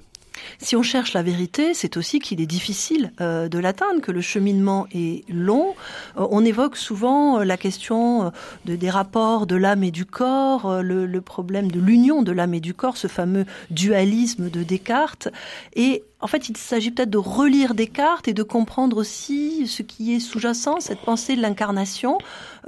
Si 0.57 0.75
on 0.75 0.81
cherche 0.81 1.13
la 1.13 1.21
vérité, 1.21 1.73
c'est 1.73 1.95
aussi 1.95 2.19
qu'il 2.19 2.41
est 2.41 2.47
difficile 2.47 3.13
euh, 3.21 3.47
de 3.47 3.59
l'atteindre, 3.59 4.01
que 4.01 4.11
le 4.11 4.21
cheminement 4.21 4.87
est 4.93 5.27
long. 5.29 5.75
Euh, 6.17 6.27
on 6.29 6.43
évoque 6.43 6.75
souvent 6.75 7.39
la 7.43 7.57
question 7.57 8.31
de, 8.65 8.75
des 8.75 8.89
rapports 8.89 9.47
de 9.47 9.55
l'âme 9.55 9.83
et 9.83 9.91
du 9.91 10.05
corps, 10.05 10.81
le, 10.81 11.05
le 11.05 11.21
problème 11.21 11.71
de 11.71 11.79
l'union 11.79 12.21
de 12.21 12.31
l'âme 12.31 12.53
et 12.53 12.59
du 12.59 12.73
corps, 12.73 12.97
ce 12.97 13.07
fameux 13.07 13.45
dualisme 13.71 14.49
de 14.49 14.63
Descartes. 14.63 15.29
Et 15.75 16.03
en 16.23 16.27
fait, 16.27 16.47
il 16.47 16.55
s'agit 16.55 16.89
peut-être 16.89 17.09
de 17.09 17.17
relire 17.17 17.73
Descartes 17.73 18.29
et 18.29 18.33
de 18.33 18.43
comprendre 18.43 18.95
aussi 18.95 19.67
ce 19.67 19.83
qui 19.83 20.15
est 20.15 20.21
sous-jacent, 20.21 20.79
cette 20.79 21.01
pensée 21.01 21.35
de 21.35 21.41
l'incarnation. 21.41 22.17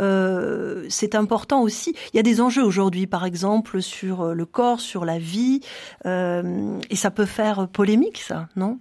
Euh, 0.02 0.86
c'est 0.90 1.16
important 1.16 1.62
aussi. 1.62 1.96
Il 2.14 2.18
y 2.18 2.20
a 2.20 2.24
des 2.24 2.42
enjeux 2.42 2.64
aujourd'hui, 2.64 3.08
par 3.08 3.24
exemple, 3.24 3.82
sur 3.82 4.22
euh, 4.24 4.34
le 4.34 4.46
corps, 4.46 4.82
sur 4.82 5.06
la 5.06 5.20
vie, 5.20 5.62
euh, 6.06 6.78
et 6.90 6.98
ça 6.98 7.12
peut 7.12 7.26
faire 7.26 7.70
polémique, 7.70 8.18
ça, 8.18 8.50
non? 8.58 8.78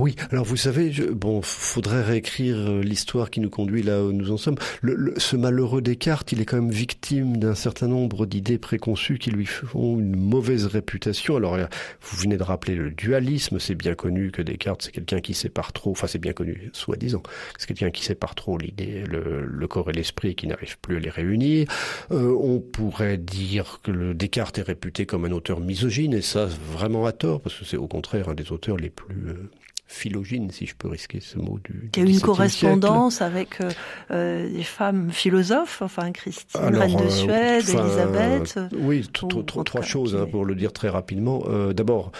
Oui, 0.00 0.16
alors 0.30 0.46
vous 0.46 0.56
savez, 0.56 0.92
je, 0.92 1.04
bon, 1.04 1.42
faudrait 1.42 2.02
réécrire 2.02 2.56
euh, 2.56 2.80
l'histoire 2.80 3.28
qui 3.28 3.38
nous 3.40 3.50
conduit 3.50 3.82
là 3.82 4.02
où 4.02 4.12
nous 4.12 4.30
en 4.30 4.38
sommes. 4.38 4.56
Le, 4.80 5.12
ce 5.18 5.36
malheureux 5.36 5.82
Descartes, 5.82 6.32
il 6.32 6.40
est 6.40 6.46
quand 6.46 6.56
même 6.56 6.70
victime 6.70 7.36
d'un 7.36 7.54
certain 7.54 7.86
nombre 7.86 8.24
d'idées 8.24 8.56
préconçues 8.56 9.18
qui 9.18 9.30
lui 9.30 9.44
font 9.44 9.98
une 9.98 10.16
mauvaise 10.16 10.64
réputation. 10.64 11.36
Alors, 11.36 11.58
vous 12.00 12.16
venez 12.16 12.38
de 12.38 12.42
rappeler 12.42 12.76
le 12.76 12.90
dualisme, 12.90 13.58
c'est 13.58 13.74
bien 13.74 13.94
connu 13.94 14.30
que 14.30 14.40
Descartes, 14.40 14.80
c'est 14.84 14.90
quelqu'un 14.90 15.20
qui 15.20 15.34
sépare 15.34 15.74
trop, 15.74 15.90
enfin 15.90 16.06
c'est 16.06 16.18
bien 16.18 16.32
connu, 16.32 16.70
soi-disant, 16.72 17.22
c'est 17.58 17.66
quelqu'un 17.66 17.90
qui 17.90 18.02
sépare 18.02 18.34
trop 18.34 18.56
l'idée, 18.56 19.04
le, 19.06 19.68
corps 19.68 19.90
et 19.90 19.92
l'esprit, 19.92 20.34
qui 20.34 20.46
n'arrive 20.46 20.78
plus 20.78 20.96
à 20.96 21.00
les 21.00 21.10
réunir. 21.10 21.68
Euh, 22.10 22.34
on 22.40 22.58
pourrait 22.58 23.18
dire 23.18 23.80
que 23.82 23.90
le 23.90 24.14
Descartes 24.14 24.56
est 24.56 24.62
réputé 24.62 25.04
comme 25.04 25.26
un 25.26 25.32
auteur 25.32 25.60
misogyne, 25.60 26.14
et 26.14 26.22
ça 26.22 26.46
vraiment 26.46 27.04
à 27.04 27.12
tort, 27.12 27.42
parce 27.42 27.54
que 27.58 27.66
c'est 27.66 27.76
au 27.76 27.86
contraire 27.86 28.30
un 28.30 28.34
des 28.34 28.50
auteurs 28.50 28.78
les 28.78 28.88
plus... 28.88 29.28
Euh, 29.28 29.50
philogyne, 29.90 30.50
si 30.52 30.66
je 30.66 30.74
peux 30.76 30.88
risquer 30.88 31.18
ce 31.20 31.36
mot 31.36 31.58
du. 31.64 31.90
Il 31.96 32.04
y 32.04 32.06
a 32.06 32.08
une 32.08 32.20
correspondance 32.20 33.20
avec 33.22 33.60
euh, 33.60 33.70
euh, 34.12 34.48
des 34.48 34.62
femmes 34.62 35.10
philosophes, 35.10 35.82
enfin 35.82 36.12
Christine, 36.12 36.76
reine 36.76 36.96
de 36.96 37.02
euh, 37.02 37.10
Suède, 37.10 37.68
Elisabeth. 37.68 38.60
oui, 38.78 39.06
trois 39.12 39.82
choses 39.82 40.14
hein, 40.14 40.26
pour 40.30 40.44
le 40.44 40.54
dire 40.54 40.72
très 40.72 40.88
rapidement. 40.88 41.42
D'abord, 41.72 42.12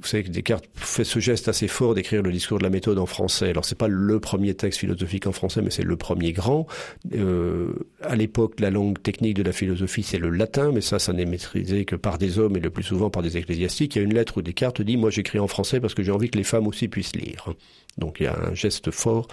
vous 0.00 0.06
savez 0.06 0.24
que 0.24 0.28
Descartes 0.30 0.64
fait 0.74 1.04
ce 1.04 1.18
geste 1.18 1.48
assez 1.48 1.68
fort 1.68 1.94
d'écrire 1.94 2.22
le 2.22 2.30
discours 2.30 2.58
de 2.58 2.62
la 2.62 2.70
méthode 2.70 2.98
en 2.98 3.06
français. 3.06 3.50
Alors 3.50 3.64
c'est 3.64 3.78
pas 3.78 3.88
le 3.88 4.20
premier 4.20 4.54
texte 4.54 4.80
philosophique 4.80 5.26
en 5.26 5.32
français, 5.32 5.62
mais 5.62 5.70
c'est 5.70 5.82
le 5.82 5.96
premier 5.96 6.32
grand. 6.32 6.66
Euh, 7.14 7.72
à 8.02 8.16
l'époque, 8.16 8.60
la 8.60 8.70
langue 8.70 9.00
technique 9.02 9.34
de 9.34 9.42
la 9.42 9.52
philosophie 9.52 10.02
c'est 10.02 10.18
le 10.18 10.30
latin, 10.30 10.70
mais 10.72 10.80
ça, 10.80 10.98
ça 10.98 11.12
n'est 11.12 11.24
maîtrisé 11.24 11.84
que 11.84 11.96
par 11.96 12.18
des 12.18 12.38
hommes 12.38 12.56
et 12.56 12.60
le 12.60 12.70
plus 12.70 12.84
souvent 12.84 13.10
par 13.10 13.22
des 13.22 13.36
ecclésiastiques. 13.36 13.96
Il 13.96 13.98
y 13.98 14.02
a 14.02 14.04
une 14.04 14.14
lettre 14.14 14.38
où 14.38 14.42
Descartes 14.42 14.82
dit 14.82 14.96
moi 14.96 15.10
j'écris 15.10 15.38
en 15.38 15.48
français 15.48 15.80
parce 15.80 15.94
que 15.94 16.02
j'ai 16.02 16.12
envie 16.12 16.30
que 16.30 16.38
les 16.38 16.44
femmes 16.44 16.66
aussi 16.66 16.88
puissent 16.88 17.16
lire. 17.16 17.52
Donc 17.98 18.18
il 18.20 18.24
y 18.24 18.26
a 18.26 18.38
un 18.38 18.54
geste 18.54 18.90
fort 18.90 19.28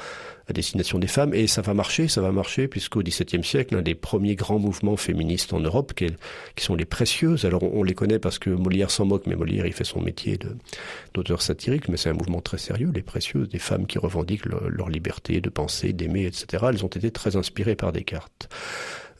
à 0.47 0.54
destination 0.54 0.99
des 0.99 1.08
femmes 1.08 1.34
et 1.34 1.47
ça 1.47 1.62
va 1.62 1.73
marcher, 1.73 2.08
ça 2.08 2.21
va 2.21 2.32
marcher 2.32 2.67
puisqu'au 2.67 3.01
XVIIe 3.01 3.43
siècle, 3.43 3.75
un 3.75 3.82
des 3.82 3.95
premiers 3.95 4.36
grands 4.36 4.60
mouvements 4.60 4.97
féministes 4.97 5.54
en 5.54 5.60
Europe, 5.60 5.93
qui, 5.93 6.08
sont 6.58 6.75
les 6.75 6.86
précieuses. 6.86 7.45
Alors 7.45 7.63
on, 7.63 7.84
les 7.84 7.93
connaît 7.93 8.19
parce 8.19 8.38
que 8.38 8.49
Molière 8.49 8.91
s'en 8.91 9.06
moque, 9.06 9.25
mais 9.28 9.36
Molière 9.36 9.65
il 9.65 9.73
fait 9.73 9.84
son 9.84 10.01
métier 10.01 10.38
d'auteur 11.13 11.41
satirique, 11.41 11.89
mais 11.89 11.97
c'est 11.97 12.10
un 12.10 12.13
mouvement 12.13 12.41
très 12.41 12.58
sérieux. 12.58 12.91
Les 12.93 13.01
précieuses, 13.01 13.49
des 13.49 13.60
femmes 13.60 13.88
qui 13.88 13.97
revendiquent 13.97 14.45
leur 14.45 14.89
liberté 14.89 15.41
de 15.41 15.49
penser, 15.49 15.93
d'aimer, 15.93 16.25
etc. 16.25 16.65
Elles 16.69 16.86
ont 16.86 16.89
été 16.89 17.12
très 17.12 17.36
inspirées 17.36 17.75
par 17.75 17.91
Descartes. 17.91 18.49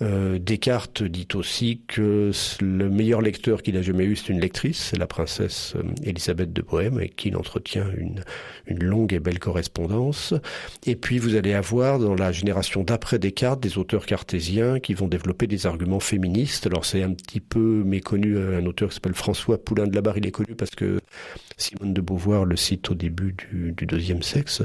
Euh, 0.01 0.39
Descartes 0.39 1.03
dit 1.03 1.27
aussi 1.36 1.81
que 1.88 2.31
le 2.60 2.89
meilleur 2.89 3.21
lecteur 3.21 3.63
qu'il 3.63 3.77
a 3.77 3.81
jamais 3.81 4.03
eu, 4.03 4.15
c'est 4.15 4.29
une 4.29 4.41
lectrice, 4.41 4.89
c'est 4.89 4.97
la 4.97 5.08
princesse 5.08 5.73
euh, 5.77 5.84
Élisabeth 6.03 6.51
de 6.51 6.62
Bohême, 6.62 6.97
avec 6.97 7.15
qui 7.15 7.29
il 7.29 7.38
entretient 7.38 7.86
une, 7.97 8.21
longue 8.67 9.13
et 9.13 9.19
belle 9.19 9.39
correspondance. 9.39 10.34
Et 10.86 10.95
puis 10.95 11.17
vous 11.17 11.36
allez 11.36 11.53
avoir 11.53 11.99
dans 11.99 12.15
la 12.15 12.31
génération 12.31 12.84
d'après 12.84 13.19
Descartes 13.19 13.62
des 13.62 13.77
auteurs 13.77 14.05
cartésiens 14.05 14.79
qui 14.79 14.93
vont 14.93 15.08
développer 15.08 15.47
des 15.47 15.65
arguments 15.65 15.99
féministes. 16.01 16.67
Alors 16.67 16.84
c'est 16.84 17.03
un 17.03 17.13
petit 17.13 17.39
peu 17.39 17.84
méconnu, 17.86 18.36
euh, 18.36 18.60
un 18.60 18.65
auteur 18.65 18.89
qui 18.89 18.95
s'appelle 18.95 19.13
François 19.13 19.63
Poulain 19.63 19.88
de 19.88 19.95
la 19.95 20.01
Barre, 20.01 20.17
il 20.17 20.27
est 20.27 20.31
connu 20.31 20.55
parce 20.55 20.71
que 20.71 20.99
Simone 21.58 21.93
de 21.93 22.01
Beauvoir 22.01 22.45
le 22.45 22.55
cite 22.58 22.91
au 22.91 22.95
début 22.95 23.34
du, 23.34 23.71
du 23.71 23.86
deuxième 23.86 24.21
sexe, 24.21 24.62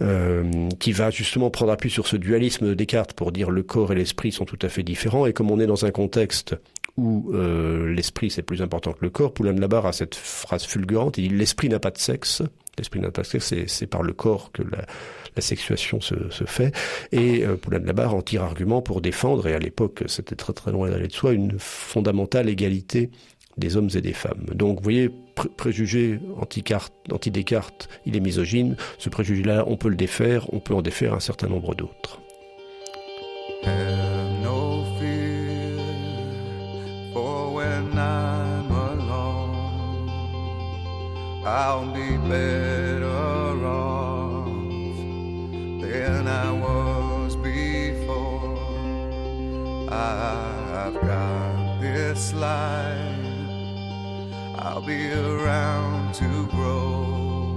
euh, 0.00 0.68
qui 0.80 0.92
va 0.92 1.10
justement 1.10 1.50
prendre 1.50 1.70
appui 1.70 1.90
sur 1.90 2.06
ce 2.06 2.16
dualisme 2.16 2.66
de 2.66 2.74
Descartes 2.74 3.12
pour 3.12 3.30
dire 3.32 3.50
le 3.50 3.62
corps 3.62 3.92
et 3.92 3.94
l'esprit 3.94 4.32
sont 4.32 4.44
tout 4.44 4.58
à 4.62 4.68
fait 4.68 4.71
différents. 4.80 5.26
Et 5.26 5.32
comme 5.32 5.50
on 5.50 5.60
est 5.60 5.66
dans 5.66 5.84
un 5.84 5.90
contexte 5.90 6.56
où 6.96 7.30
euh, 7.32 7.92
l'esprit 7.92 8.30
c'est 8.30 8.42
plus 8.42 8.62
important 8.62 8.92
que 8.92 9.02
le 9.02 9.10
corps, 9.10 9.32
Poulain 9.32 9.54
de 9.54 9.60
la 9.60 9.68
Barre 9.68 9.86
a 9.86 9.92
cette 9.92 10.14
phrase 10.14 10.64
fulgurante, 10.64 11.18
il 11.18 11.28
dit 11.28 11.34
l'esprit 11.34 11.68
n'a 11.68 11.78
pas 11.78 11.90
de 11.90 11.98
sexe, 11.98 12.42
l'esprit 12.78 13.00
n'a 13.00 13.10
pas 13.10 13.22
de 13.22 13.26
sexe, 13.26 13.54
c'est 13.66 13.86
par 13.86 14.02
le 14.02 14.12
corps 14.12 14.52
que 14.52 14.62
la, 14.62 14.84
sexuation 15.40 16.02
se, 16.02 16.14
se, 16.28 16.44
fait, 16.44 16.74
et 17.10 17.46
euh, 17.46 17.56
Poulain 17.56 17.80
de 17.80 17.86
la 17.86 17.94
Barre 17.94 18.14
en 18.14 18.20
tire 18.20 18.42
argument 18.42 18.82
pour 18.82 19.00
défendre, 19.00 19.48
et 19.48 19.54
à 19.54 19.58
l'époque 19.58 20.04
c'était 20.06 20.36
très 20.36 20.52
très 20.52 20.70
loin 20.70 20.90
d'aller 20.90 21.08
de 21.08 21.12
soi, 21.12 21.32
une 21.32 21.58
fondamentale 21.58 22.50
égalité 22.50 23.10
des 23.56 23.76
hommes 23.76 23.90
et 23.94 24.00
des 24.00 24.12
femmes. 24.12 24.46
Donc 24.54 24.78
vous 24.78 24.82
voyez, 24.82 25.10
préjugé 25.56 26.20
anti-Descartes, 26.38 27.88
il 28.06 28.16
est 28.16 28.20
misogyne, 28.20 28.76
ce 28.98 29.08
préjugé-là 29.08 29.64
on 29.66 29.76
peut 29.76 29.88
le 29.88 29.96
défaire, 29.96 30.52
on 30.52 30.60
peut 30.60 30.74
en 30.74 30.82
défaire 30.82 31.14
un 31.14 31.20
certain 31.20 31.48
nombre 31.48 31.74
d'autres. 31.74 32.21
I'll 41.64 41.86
be 41.86 42.16
better 42.16 43.06
off 43.64 44.46
than 45.80 46.26
I 46.26 46.50
was 46.50 47.36
before. 47.36 48.58
I've 49.88 51.00
got 51.00 51.80
this 51.80 52.32
life, 52.34 53.46
I'll 54.58 54.82
be 54.84 55.12
around 55.12 56.14
to 56.14 56.48
grow 56.48 57.54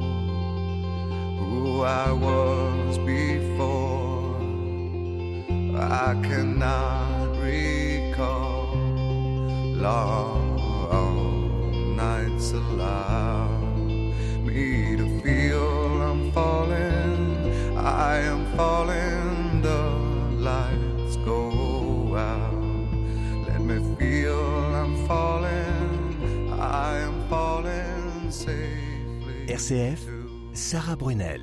who 1.40 1.82
I 1.82 2.12
was 2.12 3.00
before. 3.00 4.38
I 5.82 6.14
cannot 6.22 7.36
recall 7.38 8.76
long 9.88 10.56
nights 11.96 12.52
alive. 12.52 13.45
RCF, 29.50 30.02
Sarah 30.54 30.96
Brunel. 30.96 31.42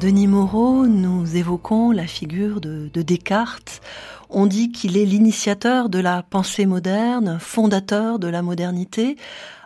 Denis 0.00 0.26
Moreau, 0.26 0.86
nous 0.86 1.36
évoquons 1.36 1.90
la 1.90 2.06
figure 2.06 2.60
de, 2.60 2.90
de 2.92 3.02
Descartes. 3.02 3.82
On 4.30 4.46
dit 4.46 4.72
qu'il 4.72 4.96
est 4.96 5.04
l'initiateur 5.04 5.88
de 5.88 5.98
la 5.98 6.22
pensée 6.22 6.64
moderne, 6.64 7.38
fondateur 7.38 8.18
de 8.18 8.28
la 8.28 8.40
modernité. 8.40 9.16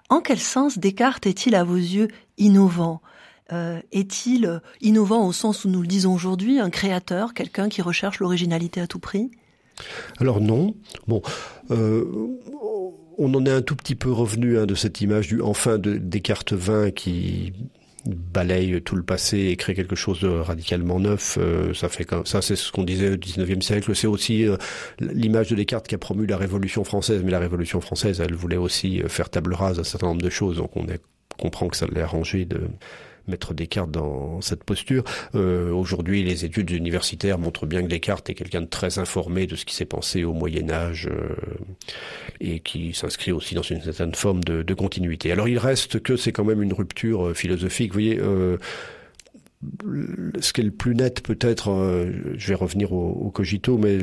En 0.08 0.20
quel 0.20 0.38
sens 0.38 0.78
Descartes 0.78 1.26
est-il 1.26 1.54
à 1.54 1.64
vos 1.64 1.76
yeux 1.76 2.08
innovant? 2.38 3.02
Euh, 3.52 3.80
Est-il 3.92 4.60
innovant 4.80 5.26
au 5.26 5.32
sens 5.32 5.64
où 5.64 5.68
nous 5.70 5.80
le 5.80 5.86
disons 5.86 6.14
aujourd'hui, 6.14 6.60
un 6.60 6.70
créateur, 6.70 7.34
quelqu'un 7.34 7.68
qui 7.68 7.82
recherche 7.82 8.20
l'originalité 8.20 8.80
à 8.80 8.86
tout 8.86 8.98
prix? 8.98 9.30
Alors 10.18 10.40
non. 10.40 10.74
Bon, 11.06 11.22
euh, 11.70 12.04
on 13.16 13.34
en 13.34 13.44
est 13.46 13.50
un 13.50 13.62
tout 13.62 13.76
petit 13.76 13.94
peu 13.94 14.10
revenu 14.10 14.58
hein, 14.58 14.66
de 14.66 14.74
cette 14.74 15.00
image 15.00 15.28
du 15.28 15.40
enfin 15.40 15.78
de 15.78 15.96
Descartes 15.96 16.52
20 16.52 16.90
qui 16.90 17.52
balaye 18.08 18.80
tout 18.82 18.96
le 18.96 19.02
passé 19.02 19.38
et 19.38 19.56
crée 19.56 19.74
quelque 19.74 19.96
chose 19.96 20.20
de 20.20 20.28
radicalement 20.28 20.98
neuf. 20.98 21.38
Euh, 21.40 21.74
ça 21.74 21.88
fait 21.88 22.06
ça, 22.24 22.42
c'est 22.42 22.56
ce 22.56 22.72
qu'on 22.72 22.84
disait 22.84 23.10
au 23.10 23.16
19e 23.16 23.60
siècle. 23.60 23.94
C'est 23.94 24.06
aussi 24.06 24.46
euh, 24.46 24.56
l'image 24.98 25.50
de 25.50 25.56
Descartes 25.56 25.86
qui 25.86 25.94
a 25.94 25.98
promu 25.98 26.26
la 26.26 26.36
Révolution 26.36 26.84
française. 26.84 27.22
Mais 27.24 27.30
la 27.30 27.38
Révolution 27.38 27.80
française, 27.80 28.20
elle 28.20 28.34
voulait 28.34 28.56
aussi 28.56 29.02
euh, 29.02 29.08
faire 29.08 29.28
table 29.30 29.54
rase 29.54 29.78
à 29.78 29.82
un 29.82 29.84
certain 29.84 30.08
nombre 30.08 30.22
de 30.22 30.30
choses. 30.30 30.56
Donc 30.56 30.76
on 30.76 30.86
comprend 31.38 31.68
que 31.68 31.76
ça 31.76 31.86
l'ait 31.86 32.00
arrangé 32.00 32.44
de 32.44 32.62
mettre 33.28 33.54
Descartes 33.54 33.90
dans 33.90 34.40
cette 34.40 34.64
posture. 34.64 35.04
Euh, 35.34 35.70
Aujourd'hui, 35.70 36.22
les 36.22 36.44
études 36.44 36.70
universitaires 36.70 37.38
montrent 37.38 37.66
bien 37.66 37.82
que 37.82 37.88
Descartes 37.88 38.28
est 38.30 38.34
quelqu'un 38.34 38.62
de 38.62 38.66
très 38.66 38.98
informé 38.98 39.46
de 39.46 39.56
ce 39.56 39.64
qui 39.64 39.74
s'est 39.74 39.84
pensé 39.84 40.24
au 40.24 40.32
Moyen 40.32 40.70
Âge 40.70 41.08
euh, 41.10 41.34
et 42.40 42.60
qui 42.60 42.94
s'inscrit 42.94 43.32
aussi 43.32 43.54
dans 43.54 43.62
une 43.62 43.82
certaine 43.82 44.14
forme 44.14 44.42
de, 44.44 44.74
continuité. 44.74 45.32
Alors 45.32 45.48
il 45.48 45.58
reste 45.58 46.00
que 46.00 46.16
c'est 46.16 46.30
quand 46.30 46.44
même 46.44 46.62
une 46.62 46.72
rupture 46.72 47.28
euh, 47.28 47.34
philosophique. 47.34 47.92
Vous 47.92 48.00
voyez, 48.00 48.20
ce 50.40 50.52
qui 50.52 50.60
est 50.60 50.64
le 50.64 50.70
plus 50.70 50.94
net 50.94 51.20
peut-être, 51.20 51.70
euh, 51.70 52.12
je 52.36 52.48
vais 52.48 52.54
revenir 52.54 52.92
au, 52.92 53.30
cogito, 53.30 53.76
mais 53.76 53.98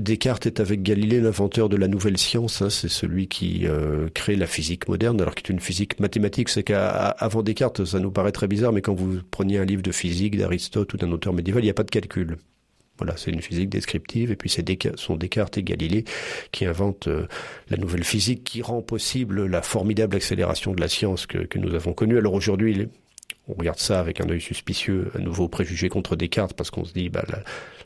Descartes 0.00 0.46
est 0.46 0.58
avec 0.58 0.82
Galilée 0.82 1.20
l'inventeur 1.20 1.68
de 1.68 1.76
la 1.76 1.86
nouvelle 1.86 2.18
science. 2.18 2.60
Hein, 2.60 2.70
c'est 2.70 2.88
celui 2.88 3.28
qui 3.28 3.66
euh, 3.66 4.08
crée 4.14 4.34
la 4.34 4.46
physique 4.46 4.88
moderne, 4.88 5.20
alors 5.20 5.34
qu'il 5.34 5.46
est 5.46 5.54
une 5.54 5.60
physique 5.60 6.00
mathématique. 6.00 6.48
C'est 6.48 6.64
qu'avant 6.64 7.42
Descartes, 7.42 7.84
ça 7.84 8.00
nous 8.00 8.10
paraît 8.10 8.32
très 8.32 8.48
bizarre, 8.48 8.72
mais 8.72 8.82
quand 8.82 8.94
vous 8.94 9.20
preniez 9.30 9.58
un 9.58 9.64
livre 9.64 9.82
de 9.82 9.92
physique 9.92 10.36
d'Aristote 10.36 10.92
ou 10.94 10.96
d'un 10.96 11.12
auteur 11.12 11.32
médiéval, 11.32 11.62
il 11.62 11.66
n'y 11.66 11.70
a 11.70 11.74
pas 11.74 11.84
de 11.84 11.90
calcul. 11.90 12.36
Voilà, 12.98 13.14
c'est 13.16 13.30
une 13.30 13.42
physique 13.42 13.68
descriptive, 13.68 14.32
et 14.32 14.36
puis 14.36 14.50
c'est 14.50 14.62
Descartes, 14.62 14.98
sont 14.98 15.16
Descartes 15.16 15.58
et 15.58 15.62
Galilée 15.62 16.04
qui 16.50 16.64
inventent 16.64 17.08
euh, 17.08 17.28
la 17.68 17.76
nouvelle 17.76 18.04
physique 18.04 18.42
qui 18.42 18.62
rend 18.62 18.82
possible 18.82 19.46
la 19.46 19.62
formidable 19.62 20.16
accélération 20.16 20.72
de 20.72 20.80
la 20.80 20.88
science 20.88 21.26
que, 21.26 21.38
que 21.38 21.58
nous 21.58 21.74
avons 21.74 21.92
connue. 21.92 22.18
Alors 22.18 22.34
aujourd'hui, 22.34 22.88
on 23.48 23.54
regarde 23.54 23.78
ça 23.78 24.00
avec 24.00 24.20
un 24.20 24.28
œil 24.28 24.40
suspicieux, 24.40 25.10
un 25.14 25.20
nouveau 25.20 25.48
préjugé 25.48 25.88
contre 25.88 26.16
Descartes, 26.16 26.54
parce 26.54 26.70
qu'on 26.70 26.84
se 26.84 26.92
dit, 26.92 27.08
bah, 27.08 27.24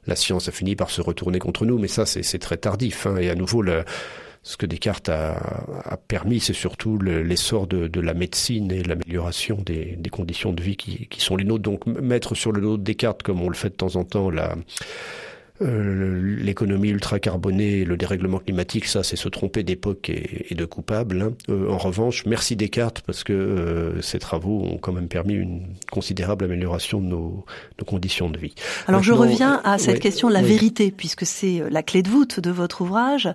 la, 0.06 0.16
science 0.16 0.48
a 0.48 0.52
fini 0.52 0.76
par 0.76 0.90
se 0.90 1.00
retourner 1.00 1.38
contre 1.38 1.66
nous, 1.66 1.78
mais 1.78 1.88
ça, 1.88 2.06
c'est 2.06 2.38
très 2.38 2.56
tardif. 2.56 3.06
Hein, 3.06 3.16
et 3.18 3.30
à 3.30 3.34
nouveau, 3.34 3.62
ce 4.42 4.56
que 4.56 4.64
Descartes 4.64 5.10
a, 5.10 5.32
a 5.84 5.96
permis, 5.96 6.40
c'est 6.40 6.54
surtout 6.54 6.98
l'essor 6.98 7.66
de, 7.66 8.00
la 8.00 8.14
médecine 8.14 8.72
et 8.72 8.82
l'amélioration 8.82 9.56
des, 9.56 9.98
conditions 10.10 10.52
de 10.52 10.62
vie 10.62 10.76
qui, 10.76 11.06
qui, 11.08 11.20
sont 11.20 11.36
les 11.36 11.44
nôtres. 11.44 11.62
Donc, 11.62 11.86
mettre 11.86 12.34
sur 12.34 12.52
le 12.52 12.62
dos 12.62 12.76
de 12.78 12.82
Descartes, 12.82 13.22
comme 13.22 13.42
on 13.42 13.48
le 13.48 13.54
fait 13.54 13.70
de 13.70 13.74
temps 13.74 13.96
en 13.96 14.04
temps, 14.04 14.30
la 14.30 14.56
euh, 15.62 16.36
l'économie 16.38 16.88
ultra-carbonée, 16.88 17.84
le 17.84 17.96
dérèglement 17.96 18.38
climatique, 18.38 18.86
ça, 18.86 19.02
c'est 19.02 19.16
se 19.16 19.28
tromper 19.28 19.62
d'époque 19.62 20.08
et, 20.08 20.54
de 20.54 20.64
coupable. 20.64 21.20
Hein. 21.20 21.32
Euh, 21.50 21.68
en 21.68 21.76
revanche, 21.76 22.24
merci 22.26 22.56
Descartes 22.56 23.02
parce 23.06 23.24
que 23.24 23.32
euh, 23.32 24.00
ces 24.00 24.18
travaux 24.18 24.62
ont 24.62 24.78
quand 24.78 24.92
même 24.92 25.08
permis 25.08 25.34
une 25.34 25.66
considérable 25.90 26.44
amélioration 26.44 27.00
de 27.00 27.06
nos, 27.06 27.44
nos 27.78 27.84
conditions 27.84 28.30
de 28.30 28.38
vie. 28.38 28.54
Alors 28.86 29.02
je 29.02 29.12
reviens 29.12 29.60
à 29.64 29.78
cette 29.78 30.00
question 30.00 30.28
de 30.28 30.34
la 30.34 30.42
vérité, 30.42 30.90
puisque 30.90 31.26
c'est 31.26 31.62
la 31.70 31.82
clé 31.82 32.02
de 32.02 32.08
voûte 32.08 32.40
de 32.40 32.50
votre 32.50 32.80
ouvrage. 32.80 33.28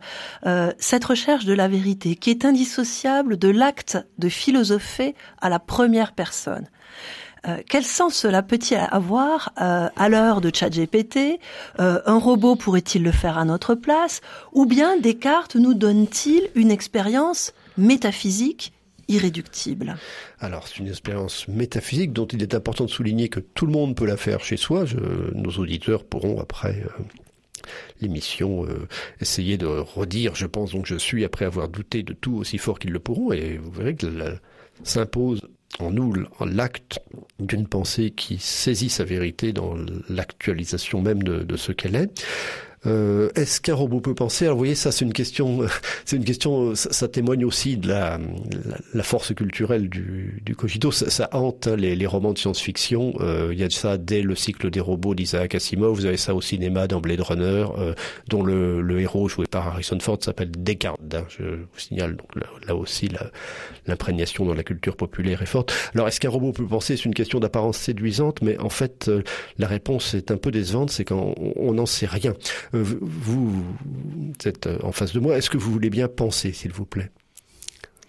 cette 0.79 1.05
recherche 1.05 1.45
de 1.45 1.53
la 1.53 1.67
vérité 1.67 2.15
qui 2.15 2.29
est 2.29 2.45
indissociable 2.45 3.37
de 3.37 3.49
l'acte 3.49 3.97
de 4.17 4.29
philosopher 4.29 5.15
à 5.41 5.49
la 5.49 5.59
première 5.59 6.13
personne. 6.13 6.67
Euh, 7.47 7.61
quel 7.67 7.83
sens 7.83 8.15
cela 8.15 8.41
peut-il 8.41 8.77
avoir 8.77 9.53
euh, 9.61 9.87
à 9.95 10.09
l'heure 10.09 10.41
de 10.41 10.51
ChatGPT 10.53 11.39
euh, 11.79 12.01
Un 12.05 12.17
robot 12.17 12.55
pourrait-il 12.55 13.03
le 13.03 13.11
faire 13.11 13.37
à 13.37 13.45
notre 13.45 13.75
place 13.75 14.21
Ou 14.53 14.65
bien 14.65 14.97
Descartes 14.97 15.55
nous 15.55 15.73
donne-t-il 15.73 16.49
une 16.55 16.71
expérience 16.71 17.53
métaphysique 17.77 18.73
irréductible? 19.07 19.97
Alors, 20.39 20.67
c'est 20.67 20.77
une 20.77 20.87
expérience 20.87 21.47
métaphysique 21.47 22.13
dont 22.13 22.25
il 22.25 22.41
est 22.41 22.55
important 22.55 22.85
de 22.85 22.89
souligner 22.89 23.29
que 23.29 23.39
tout 23.39 23.67
le 23.67 23.71
monde 23.71 23.95
peut 23.95 24.07
la 24.07 24.17
faire 24.17 24.43
chez 24.43 24.57
soi. 24.57 24.85
nos 25.33 25.51
auditeurs 25.51 26.03
pourront 26.03 26.39
après 26.39 26.83
l'émission 28.01 28.65
essayer 29.21 29.57
de 29.57 29.65
redire 29.65 30.35
je 30.35 30.45
pense 30.45 30.71
donc 30.71 30.85
je 30.85 30.95
suis 30.95 31.25
après 31.25 31.45
avoir 31.45 31.67
douté 31.67 32.03
de 32.03 32.13
tout 32.13 32.35
aussi 32.35 32.59
fort 32.59 32.77
qu'ils 32.77 32.91
le 32.91 32.99
pourront 32.99 33.31
et 33.31 33.57
vous 33.57 33.71
verrez 33.71 33.95
que 33.95 34.05
s'impose 34.83 35.41
en 35.79 35.91
nous 35.91 36.13
l'acte 36.45 36.99
d'une 37.39 37.67
pensée 37.67 38.11
qui 38.11 38.37
saisit 38.37 38.89
sa 38.89 39.03
vérité 39.03 39.51
dans 39.51 39.75
l'actualisation 40.09 41.01
même 41.01 41.23
de, 41.23 41.43
de 41.43 41.57
ce 41.57 41.71
qu'elle 41.71 41.95
est. 41.95 42.23
Euh, 42.85 43.29
Est-ce 43.35 43.61
qu'un 43.61 43.75
robot 43.75 44.01
peut 44.01 44.15
penser? 44.15 44.45
Alors, 44.45 44.55
vous 44.55 44.61
voyez, 44.61 44.75
ça, 44.75 44.91
c'est 44.91 45.05
une 45.05 45.13
question. 45.13 45.61
C'est 46.05 46.17
une 46.17 46.23
question. 46.23 46.75
Ça, 46.75 46.91
ça, 46.91 47.07
témoigne 47.07 47.45
aussi 47.45 47.77
de 47.77 47.87
la, 47.87 48.19
force 49.03 49.33
culturelle 49.33 49.89
du, 49.89 50.41
du 50.45 50.55
cogito. 50.55 50.91
Ça, 50.91 51.09
ça 51.09 51.29
hante 51.31 51.67
les, 51.67 51.95
les, 51.95 52.05
romans 52.05 52.33
de 52.33 52.37
science-fiction. 52.37 53.13
Euh, 53.19 53.49
il 53.51 53.59
y 53.59 53.63
a 53.63 53.69
ça 53.69 53.97
dès 53.97 54.21
le 54.21 54.35
cycle 54.35 54.69
des 54.69 54.79
robots 54.79 55.15
d'Isaac 55.15 55.55
Asimov. 55.55 55.95
Vous 55.95 56.05
avez 56.05 56.17
ça 56.17 56.35
au 56.35 56.41
cinéma 56.41 56.87
dans 56.87 56.99
Blade 56.99 57.21
Runner, 57.21 57.65
euh, 57.77 57.93
dont 58.27 58.43
le, 58.43 58.81
le, 58.81 58.99
héros 58.99 59.27
joué 59.27 59.45
par 59.47 59.67
Harrison 59.67 59.99
Ford 59.99 60.17
s'appelle 60.21 60.51
Descartes. 60.51 60.99
Hein, 61.13 61.25
je 61.29 61.43
vous 61.43 61.79
signale. 61.79 62.15
Donc 62.15 62.35
là, 62.35 62.47
là 62.67 62.75
aussi, 62.75 63.09
l'imprégnation 63.87 64.45
dans 64.45 64.53
la 64.53 64.63
culture 64.63 64.95
populaire 64.95 65.41
est 65.41 65.47
forte. 65.47 65.73
Alors, 65.93 66.07
est-ce 66.07 66.19
qu'un 66.19 66.29
robot 66.29 66.51
peut 66.51 66.65
penser? 66.65 66.97
C'est 66.97 67.05
une 67.05 67.13
question 67.13 67.39
d'apparence 67.39 67.77
séduisante, 67.77 68.41
mais 68.41 68.57
en 68.59 68.69
fait, 68.69 69.07
euh, 69.07 69.23
la 69.57 69.67
réponse 69.67 70.13
est 70.13 70.31
un 70.31 70.37
peu 70.37 70.51
décevante. 70.51 70.91
C'est 70.91 71.05
qu'on 71.05 71.73
n'en 71.73 71.85
sait 71.85 72.05
rien. 72.05 72.33
Euh, 72.75 72.83
vous, 73.01 73.63
êtes 74.43 74.67
euh, 74.67 74.77
en 74.83 74.91
face 74.91 75.13
de 75.13 75.19
moi. 75.19 75.37
Est-ce 75.37 75.49
que 75.49 75.57
vous 75.57 75.71
voulez 75.71 75.89
bien 75.89 76.07
penser, 76.07 76.51
s'il 76.51 76.71
vous 76.71 76.85
plaît? 76.85 77.11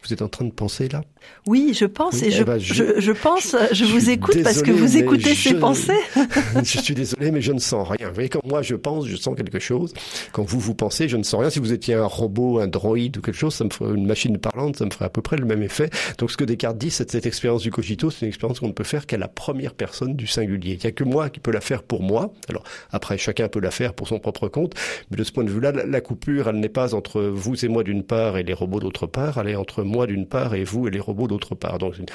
Vous 0.06 0.12
êtes 0.12 0.22
en 0.22 0.28
train 0.28 0.44
de 0.44 0.52
penser 0.52 0.88
là? 0.88 1.02
Oui, 1.46 1.72
je 1.74 1.84
pense 1.84 2.22
et 2.22 2.30
eh 2.32 2.44
ben, 2.44 2.58
je, 2.58 3.00
je, 3.00 3.12
pense, 3.12 3.56
je, 3.72 3.84
vous 3.84 4.10
écoute 4.10 4.40
parce 4.44 4.62
que 4.62 4.70
vous 4.70 4.96
écoutez 4.96 5.34
ces 5.34 5.54
pensées. 5.54 5.98
je 6.56 6.78
suis 6.78 6.94
désolé, 6.94 7.32
mais 7.32 7.40
je 7.40 7.52
ne 7.52 7.58
sens 7.58 7.88
rien. 7.88 8.08
Vous 8.08 8.14
voyez, 8.14 8.28
quand 8.28 8.44
moi 8.44 8.62
je 8.62 8.76
pense, 8.76 9.06
je 9.06 9.16
sens 9.16 9.34
quelque 9.36 9.58
chose. 9.58 9.92
Quand 10.32 10.44
vous 10.44 10.60
vous 10.60 10.74
pensez, 10.74 11.08
je 11.08 11.16
ne 11.16 11.24
sens 11.24 11.40
rien. 11.40 11.50
Si 11.50 11.58
vous 11.58 11.72
étiez 11.72 11.94
un 11.94 12.06
robot, 12.06 12.60
un 12.60 12.68
droïde 12.68 13.16
ou 13.16 13.20
quelque 13.20 13.36
chose, 13.36 13.54
ça 13.54 13.64
me 13.64 13.70
ferait 13.70 13.94
une 13.94 14.06
machine 14.06 14.38
parlante, 14.38 14.76
ça 14.76 14.84
me 14.84 14.90
ferait 14.90 15.06
à 15.06 15.10
peu 15.10 15.22
près 15.22 15.36
le 15.36 15.44
même 15.44 15.62
effet. 15.62 15.90
Donc 16.18 16.30
ce 16.30 16.36
que 16.36 16.44
Descartes 16.44 16.78
dit, 16.78 16.90
c'est 16.90 17.10
cette 17.10 17.26
expérience 17.26 17.62
du 17.62 17.72
cogito, 17.72 18.10
c'est 18.10 18.22
une 18.22 18.28
expérience 18.28 18.60
qu'on 18.60 18.68
ne 18.68 18.72
peut 18.72 18.84
faire 18.84 19.06
qu'à 19.06 19.18
la 19.18 19.28
première 19.28 19.74
personne 19.74 20.14
du 20.14 20.28
singulier. 20.28 20.74
Il 20.74 20.80
n'y 20.80 20.86
a 20.86 20.92
que 20.92 21.04
moi 21.04 21.30
qui 21.30 21.40
peux 21.40 21.52
la 21.52 21.60
faire 21.60 21.82
pour 21.82 22.02
moi. 22.02 22.32
Alors 22.48 22.62
après, 22.92 23.18
chacun 23.18 23.48
peut 23.48 23.60
la 23.60 23.72
faire 23.72 23.94
pour 23.94 24.06
son 24.06 24.20
propre 24.20 24.46
compte, 24.46 24.74
mais 25.10 25.16
de 25.16 25.24
ce 25.24 25.32
point 25.32 25.44
de 25.44 25.50
vue-là, 25.50 25.72
la 25.72 26.00
coupure, 26.00 26.48
elle 26.48 26.60
n'est 26.60 26.68
pas 26.68 26.94
entre 26.94 27.22
vous 27.22 27.64
et 27.64 27.68
moi 27.68 27.82
d'une 27.82 28.02
part 28.02 28.38
et 28.38 28.42
les 28.42 28.54
robots 28.54 28.80
d'autre 28.80 29.06
part, 29.06 29.38
elle 29.38 29.48
est 29.48 29.56
entre 29.56 29.82
moi 29.82 29.95
moi 29.96 30.06
d'une 30.06 30.26
part 30.26 30.54
et 30.54 30.64
vous 30.64 30.86
et 30.86 30.90
les 30.90 31.00
robots 31.00 31.26
d'autre 31.26 31.54
part. 31.54 31.78
Donc 31.78 31.94
une, 31.98 32.06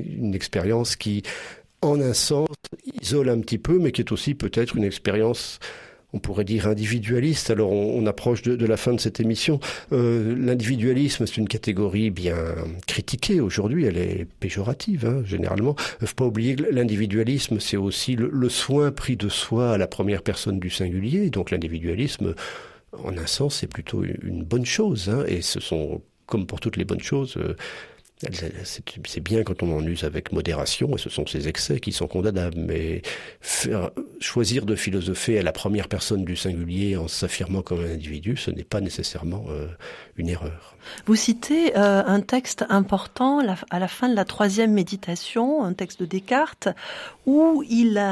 une 0.00 0.34
expérience 0.34 0.96
qui, 0.96 1.22
en 1.82 2.00
un 2.00 2.14
sens, 2.14 2.48
isole 3.00 3.28
un 3.28 3.40
petit 3.40 3.58
peu, 3.58 3.78
mais 3.78 3.92
qui 3.92 4.02
est 4.02 4.12
aussi 4.12 4.34
peut-être 4.34 4.76
une 4.76 4.84
expérience 4.84 5.60
on 6.12 6.18
pourrait 6.18 6.44
dire 6.44 6.66
individualiste. 6.66 7.50
Alors 7.50 7.70
on, 7.70 8.06
approche 8.06 8.42
de, 8.42 8.66
la 8.66 8.76
fin 8.76 8.92
de 8.92 9.00
cette 9.00 9.20
émission. 9.20 9.60
Euh, 9.92 10.34
l'individualisme, 10.36 11.26
c'est 11.26 11.36
une 11.36 11.48
catégorie 11.48 12.10
bien 12.10 12.36
critiquée 12.86 13.40
aujourd'hui. 13.40 13.84
Elle 13.84 13.98
est 13.98 14.26
péjorative, 14.40 15.06
hein, 15.06 15.22
généralement. 15.24 15.76
Il 16.00 16.06
faut 16.06 16.14
pas 16.14 16.24
oublier 16.24 16.56
que 16.56 16.64
l'individualisme, 16.64 17.60
c'est 17.60 17.76
aussi 17.76 18.16
le, 18.16 18.48
soin 18.48 18.90
pris 18.90 19.16
de 19.16 19.28
soi 19.28 19.72
à 19.72 19.78
la 19.78 19.86
première 19.86 20.22
personne 20.22 20.58
du 20.58 20.70
singulier. 20.70 21.28
Donc 21.30 21.50
l'individualisme, 21.50 22.34
en 23.04 23.16
un 23.16 23.26
sens, 23.26 23.56
c'est 23.56 23.66
plutôt 23.66 24.02
une 24.04 24.44
bonne 24.44 24.66
chose. 24.66 25.10
Hein, 25.10 25.24
et 25.28 25.42
ce 25.42 25.60
sont 25.60 26.00
comme 26.28 26.46
pour 26.46 26.60
toutes 26.60 26.76
les 26.76 26.84
bonnes 26.84 27.00
choses, 27.00 27.36
euh, 27.38 27.56
c'est 28.20 29.20
bien 29.20 29.42
quand 29.44 29.62
on 29.62 29.76
en 29.76 29.84
use 29.84 30.04
avec 30.04 30.32
modération, 30.32 30.94
et 30.94 30.98
ce 30.98 31.08
sont 31.08 31.26
ces 31.26 31.48
excès 31.48 31.80
qui 31.80 31.92
sont 31.92 32.06
condamnables. 32.06 32.58
Mais 32.58 33.02
choisir 34.20 34.66
de 34.66 34.74
philosopher 34.74 35.38
à 35.38 35.42
la 35.42 35.52
première 35.52 35.88
personne 35.88 36.24
du 36.24 36.36
singulier 36.36 36.96
en 36.96 37.08
s'affirmant 37.08 37.62
comme 37.62 37.80
un 37.80 37.92
individu, 37.92 38.36
ce 38.36 38.50
n'est 38.50 38.64
pas 38.64 38.80
nécessairement 38.80 39.44
euh, 39.50 39.66
une 40.16 40.28
erreur. 40.28 40.74
Vous 41.06 41.16
citez 41.16 41.76
euh, 41.76 42.02
un 42.06 42.20
texte 42.20 42.64
important 42.68 43.40
à 43.70 43.78
la 43.78 43.88
fin 43.88 44.08
de 44.08 44.14
la 44.14 44.24
troisième 44.24 44.72
méditation, 44.72 45.64
un 45.64 45.72
texte 45.72 46.00
de 46.00 46.06
Descartes, 46.06 46.68
où 47.26 47.62
il, 47.68 48.02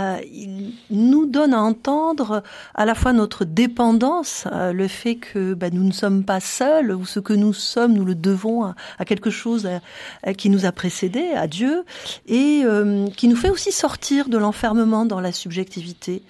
nous 0.90 1.26
donne 1.26 1.54
à 1.54 1.60
entendre 1.60 2.42
à 2.74 2.84
la 2.84 2.94
fois 2.94 3.12
notre 3.12 3.44
dépendance, 3.44 4.46
euh, 4.52 4.72
le 4.72 4.88
fait 4.88 5.16
que 5.16 5.54
bah, 5.54 5.70
nous 5.70 5.84
ne 5.84 5.92
sommes 5.92 6.24
pas 6.24 6.40
seuls, 6.40 6.92
ou 6.92 7.06
ce 7.06 7.18
que 7.18 7.32
nous 7.32 7.52
sommes, 7.54 7.94
nous 7.94 8.04
le 8.04 8.14
devons 8.14 8.64
à, 8.64 9.04
quelque 9.06 9.30
chose 9.30 9.68
qui 10.36 10.50
nous 10.50 10.66
a 10.66 10.72
précédés, 10.72 11.30
à 11.34 11.46
Dieu, 11.46 11.84
et 12.26 12.62
qui 13.16 13.28
nous 13.28 13.36
fait 13.36 13.50
aussi 13.50 13.72
sortir 13.72 14.28
de 14.28 14.38
l'enfermement 14.38 15.06
dans 15.06 15.20
la 15.20 15.32
subjectivité. 15.32 16.22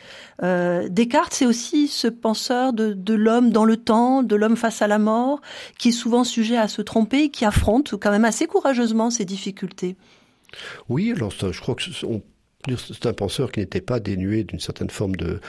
Descartes, 0.43 1.33
c'est 1.33 1.47
aussi 1.47 1.89
ce 1.89 2.09
penseur 2.09 2.73
de, 2.73 2.93
de 2.93 3.15
l'homme 3.15 3.51
dans 3.51 3.65
le 3.65 3.77
temps, 3.77 4.23
de 4.23 4.37
l'homme 4.37 4.57
face 4.57 4.83
à 4.83 4.87
la 4.87 4.99
mort, 4.99 5.41
qui 5.79 5.89
est 5.89 5.93
souvent 5.93 6.25
sujet 6.25 6.57
à 6.57 6.69
se 6.69 6.83
tromper, 6.83 7.31
qui 7.31 7.45
affronte 7.45 7.95
quand 7.97 8.11
même 8.11 8.25
assez 8.25 8.47
courageusement 8.47 9.11
ces 9.11 9.25
difficultés. 9.25 9.97
Oui, 10.89 11.13
alors 11.15 11.31
je 11.31 11.61
crois 11.61 11.75
que 11.75 11.83
c'est 11.85 13.07
un 13.07 13.13
penseur 13.13 13.53
qui 13.53 13.61
n'était 13.61 13.81
pas 13.81 14.01
dénué 14.01 14.45
d'une 14.45 14.61
certaine 14.61 14.91
forme 14.91 15.17
de, 15.17 15.41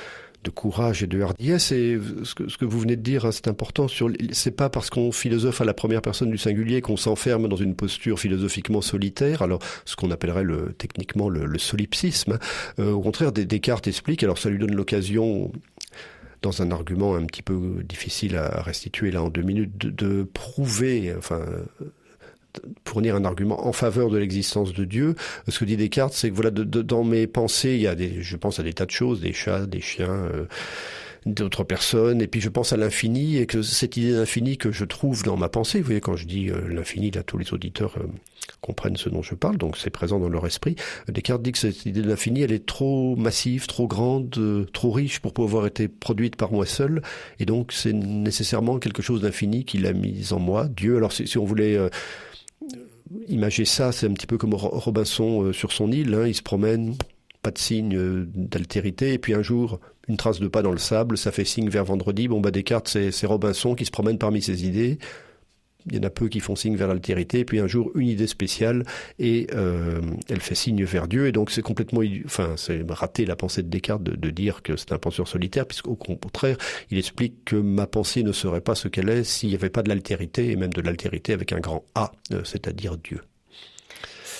de 0.47 0.51
courage 0.51 1.03
et 1.03 1.07
de 1.07 1.21
hardiesse. 1.21 1.71
Et 1.71 1.99
ce 2.23 2.33
que, 2.33 2.65
vous 2.65 2.79
venez 2.79 2.95
de 2.95 3.01
dire, 3.01 3.25
hein, 3.25 3.31
c'est 3.31 3.47
important. 3.47 3.87
Sur, 3.87 4.09
c'est 4.31 4.55
pas 4.55 4.69
parce 4.69 4.89
qu'on 4.89 5.11
philosophe 5.11 5.61
à 5.61 5.65
la 5.65 5.73
première 5.73 6.01
personne 6.01 6.31
du 6.31 6.37
singulier 6.37 6.81
qu'on 6.81 6.97
s'enferme 6.97 7.47
dans 7.47 7.57
une 7.57 7.75
posture 7.75 8.19
philosophiquement 8.19 8.81
solitaire. 8.81 9.41
Alors, 9.41 9.59
ce 9.85 9.95
qu'on 9.95 10.09
appellerait 10.09 10.43
le, 10.43 10.73
techniquement 10.77 11.29
le, 11.29 11.57
solipsisme. 11.57 12.33
Hein. 12.33 12.39
Euh, 12.79 12.91
au 12.91 13.01
contraire, 13.01 13.31
Descartes 13.31 13.87
explique. 13.87 14.23
Alors, 14.23 14.37
ça 14.37 14.49
lui 14.49 14.57
donne 14.57 14.75
l'occasion 14.75 15.51
dans 16.41 16.61
un 16.61 16.71
argument 16.71 17.15
un 17.15 17.25
petit 17.25 17.41
peu 17.41 17.83
difficile 17.83 18.37
à 18.37 18.61
restituer 18.61 19.11
là 19.11 19.23
en 19.23 19.29
deux 19.29 19.41
minutes, 19.41 19.77
de, 19.77 20.23
prouver, 20.23 21.13
enfin, 21.17 21.41
fournir 22.85 23.15
un 23.15 23.25
argument 23.25 23.67
en 23.67 23.71
faveur 23.71 24.09
de 24.09 24.17
l'existence 24.17 24.73
de 24.73 24.85
Dieu. 24.85 25.15
Ce 25.47 25.59
que 25.59 25.65
dit 25.65 25.77
Descartes, 25.77 26.13
c'est 26.13 26.29
que 26.29 26.35
voilà, 26.35 26.51
dans 26.51 27.03
mes 27.03 27.27
pensées, 27.27 27.75
il 27.75 27.81
y 27.81 27.87
a 27.87 27.95
des, 27.95 28.21
je 28.21 28.35
pense 28.37 28.59
à 28.59 28.63
des 28.63 28.73
tas 28.73 28.85
de 28.85 28.91
choses, 28.91 29.21
des 29.21 29.33
chats, 29.33 29.65
des 29.65 29.81
chiens. 29.81 30.09
Euh, 30.09 30.45
d'autres 31.33 31.63
personnes, 31.63 32.21
et 32.21 32.27
puis 32.27 32.41
je 32.41 32.49
pense 32.49 32.73
à 32.73 32.77
l'infini, 32.77 33.37
et 33.37 33.45
que 33.45 33.61
cette 33.61 33.97
idée 33.97 34.13
d'infini 34.13 34.57
que 34.57 34.71
je 34.71 34.85
trouve 34.85 35.23
dans 35.23 35.37
ma 35.37 35.49
pensée, 35.49 35.79
vous 35.79 35.85
voyez, 35.85 36.01
quand 36.01 36.15
je 36.15 36.25
dis 36.25 36.49
euh, 36.49 36.67
l'infini, 36.69 37.11
là, 37.11 37.23
tous 37.23 37.37
les 37.37 37.53
auditeurs 37.53 37.95
euh, 37.97 38.07
comprennent 38.61 38.97
ce 38.97 39.09
dont 39.09 39.21
je 39.21 39.35
parle, 39.35 39.57
donc 39.57 39.77
c'est 39.77 39.89
présent 39.89 40.19
dans 40.19 40.29
leur 40.29 40.45
esprit. 40.45 40.75
Descartes 41.07 41.41
dit 41.41 41.51
que 41.51 41.57
cette 41.57 41.85
idée 41.85 42.01
de 42.01 42.07
l'infini, 42.07 42.41
elle 42.41 42.51
est 42.51 42.65
trop 42.65 43.15
massive, 43.15 43.67
trop 43.67 43.87
grande, 43.87 44.33
euh, 44.37 44.65
trop 44.73 44.91
riche 44.91 45.19
pour 45.19 45.33
pouvoir 45.33 45.67
être 45.67 45.87
produite 45.87 46.35
par 46.35 46.51
moi 46.51 46.65
seul, 46.65 47.01
et 47.39 47.45
donc 47.45 47.71
c'est 47.71 47.93
nécessairement 47.93 48.79
quelque 48.79 49.01
chose 49.01 49.21
d'infini 49.21 49.65
qu'il 49.65 49.85
a 49.85 49.93
mis 49.93 50.31
en 50.31 50.39
moi, 50.39 50.67
Dieu. 50.67 50.97
Alors 50.97 51.11
si, 51.11 51.37
on 51.37 51.45
voulait... 51.45 51.77
imager 53.27 53.65
ça, 53.65 53.91
c'est 53.91 54.07
un 54.07 54.13
petit 54.13 54.27
peu 54.27 54.37
comme 54.37 54.53
Robinson 54.53 55.51
sur 55.53 55.71
son 55.71 55.91
île, 55.91 56.13
hein, 56.13 56.27
il 56.27 56.35
se 56.35 56.41
promène, 56.41 56.95
pas 57.41 57.51
de 57.51 57.57
signe 57.57 58.25
d'altérité, 58.33 59.13
et 59.13 59.17
puis 59.17 59.33
un 59.33 59.41
jour, 59.41 59.79
une 60.07 60.17
trace 60.17 60.39
de 60.39 60.47
pas 60.47 60.61
dans 60.61 60.71
le 60.71 60.77
sable, 60.77 61.17
ça 61.17 61.31
fait 61.31 61.45
signe 61.45 61.69
vers 61.69 61.85
vendredi. 61.85 62.27
Bon, 62.27 62.41
bah, 62.41 62.51
Descartes, 62.51 62.87
c'est 62.87 63.25
Robinson 63.25 63.75
qui 63.75 63.85
se 63.85 63.91
promène 63.91 64.17
parmi 64.17 64.41
ses 64.41 64.65
idées. 64.65 64.99
Il 65.89 65.95
y 65.95 65.99
en 65.99 66.03
a 66.03 66.09
peu 66.09 66.27
qui 66.27 66.39
font 66.39 66.55
signe 66.55 66.75
vers 66.75 66.87
l'altérité, 66.87 67.45
puis 67.45 67.59
un 67.59 67.67
jour 67.67 67.91
une 67.95 68.07
idée 68.07 68.27
spéciale 68.27 68.83
et 69.19 69.47
euh, 69.53 70.01
elle 70.29 70.41
fait 70.41 70.55
signe 70.55 70.83
vers 70.83 71.07
Dieu. 71.07 71.27
Et 71.27 71.31
donc 71.31 71.51
c'est 71.51 71.61
complètement, 71.61 72.01
enfin 72.25 72.53
c'est 72.57 72.83
raté 72.89 73.25
la 73.25 73.35
pensée 73.35 73.63
de 73.63 73.69
Descartes 73.69 74.03
de, 74.03 74.29
dire 74.29 74.61
que 74.61 74.75
c'est 74.75 74.91
un 74.91 74.97
penseur 74.97 75.27
solitaire, 75.27 75.65
puisqu'au 75.65 75.95
contraire 75.95 76.57
il 76.91 76.97
explique 76.97 77.45
que 77.45 77.55
ma 77.55 77.87
pensée 77.87 78.23
ne 78.23 78.31
serait 78.31 78.61
pas 78.61 78.75
ce 78.75 78.87
qu'elle 78.87 79.09
est 79.09 79.23
s'il 79.23 79.49
n'y 79.49 79.55
avait 79.55 79.69
pas 79.69 79.83
de 79.83 79.89
l'altérité 79.89 80.51
et 80.51 80.55
même 80.55 80.73
de 80.73 80.81
l'altérité 80.81 81.33
avec 81.33 81.53
un 81.53 81.59
grand 81.59 81.85
A, 81.95 82.11
euh, 82.33 82.41
c'est-à-dire 82.43 82.97
Dieu 82.97 83.21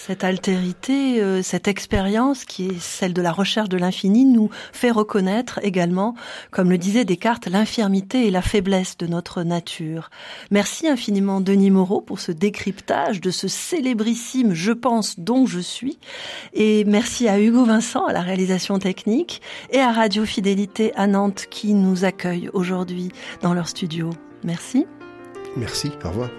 cette 0.08 0.24
altérité, 0.24 1.22
euh, 1.22 1.41
cette 1.43 1.67
expérience 1.67 2.46
qui 2.46 2.70
est 2.70 2.80
celle 2.80 3.12
de 3.12 3.22
la 3.22 3.34
recherche 3.34 3.67
de 3.67 3.76
l'infini 3.76 4.24
nous 4.24 4.50
fait 4.72 4.89
reconnaître 4.89 5.60
également, 5.63 6.15
comme 6.50 6.70
le 6.70 6.78
disait 6.78 7.04
Descartes, 7.04 7.48
l'infirmité 7.48 8.26
et 8.26 8.32
la 8.32 8.41
faiblesse 8.41 8.96
de 8.96 9.06
notre 9.06 9.43
nature. 9.43 10.10
Merci 10.50 10.88
infiniment 10.88 11.41
Denis 11.41 11.72
Moreau 11.72 12.00
pour 12.00 12.22
ce 12.22 12.32
décryptage 12.32 13.20
de 13.20 13.32
ce 13.32 13.50
célébrissime 13.50 14.54
Je 14.54 14.72
pense 14.72 15.20
dont 15.20 15.46
je 15.46 15.60
suis. 15.60 16.00
Et 16.54 16.86
merci 16.86 17.28
à 17.28 17.38
Hugo 17.38 17.65
Vincent 17.65 18.06
à 18.06 18.13
la 18.13 18.22
réalisation 18.22 18.80
technique 18.80 19.41
et 19.72 19.80
à 19.80 19.91
Radio 19.91 20.24
Fidélité 20.24 20.93
à 20.96 21.08
Nantes 21.08 21.48
qui 21.50 21.74
nous 21.74 22.06
accueille 22.06 22.50
aujourd'hui 22.54 23.12
dans 23.41 23.54
leur 23.54 23.67
studio. 23.67 24.12
Merci. 24.46 24.88
Merci, 25.58 25.91
au 26.06 26.08
revoir. 26.08 26.30